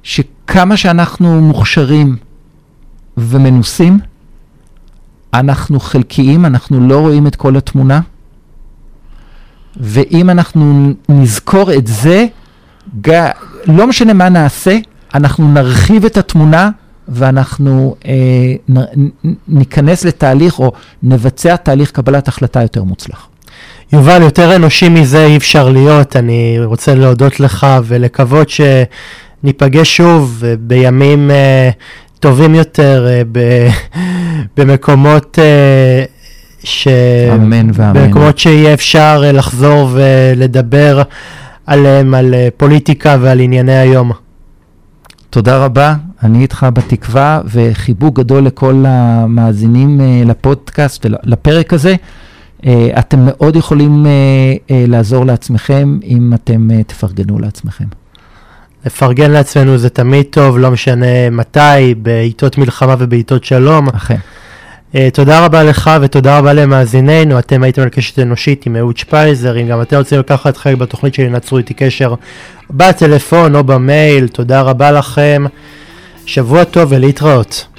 [0.04, 2.18] שכמה שאנחנו מוכשרים
[3.18, 4.00] ומנוסים,
[5.34, 8.02] אנחנו חלקיים, אנחנו לא רואים את כל התמונה.
[9.78, 12.26] ואם אנחנו נזכור את זה,
[13.68, 14.78] לא משנה מה נעשה,
[15.14, 16.70] אנחנו נרחיב את התמונה
[17.08, 18.14] ואנחנו אה,
[18.70, 18.84] נ,
[19.48, 20.72] ניכנס לתהליך או
[21.04, 23.28] נבצע תהליך קבלת החלטה יותר מוצלח.
[23.94, 26.16] יובל, יותר אנושי מזה אי אפשר להיות.
[26.16, 31.70] אני רוצה להודות לך ולקוות שניפגש שוב בימים אה,
[32.20, 33.68] טובים יותר, אה, ב,
[34.58, 35.40] במקומות...
[35.42, 36.04] אה,
[36.64, 36.88] ש...
[37.34, 37.94] אמן ואמן.
[37.94, 41.02] במקומות שיהיה אפשר אה, לחזור ולדבר
[41.66, 44.12] עליהם, על אה, פוליטיקה ועל ענייני היום.
[45.30, 51.96] תודה רבה, אני איתך בתקווה, וחיבוק גדול לכל המאזינים אה, לפודקאסט ולפרק הזה.
[53.00, 54.06] אתם מאוד יכולים
[54.70, 57.86] לעזור לעצמכם אם אתם תפרגנו לעצמכם.
[58.86, 63.90] לפרגן לעצמנו זה תמיד טוב, לא משנה מתי, בעיתות מלחמה ובעיתות שלום.
[63.90, 64.18] אכן.
[64.94, 69.62] Uh, תודה רבה לך ותודה רבה למאזיננו, אתם הייתם על קשת אנושית עם אהוד שפייזר,
[69.62, 72.14] אם גם אתם רוצים לקחת חלק בתוכנית שלי, נצרו איתי קשר
[72.70, 75.46] בטלפון או במייל, תודה רבה לכם,
[76.26, 77.73] שבוע טוב ולהתראות.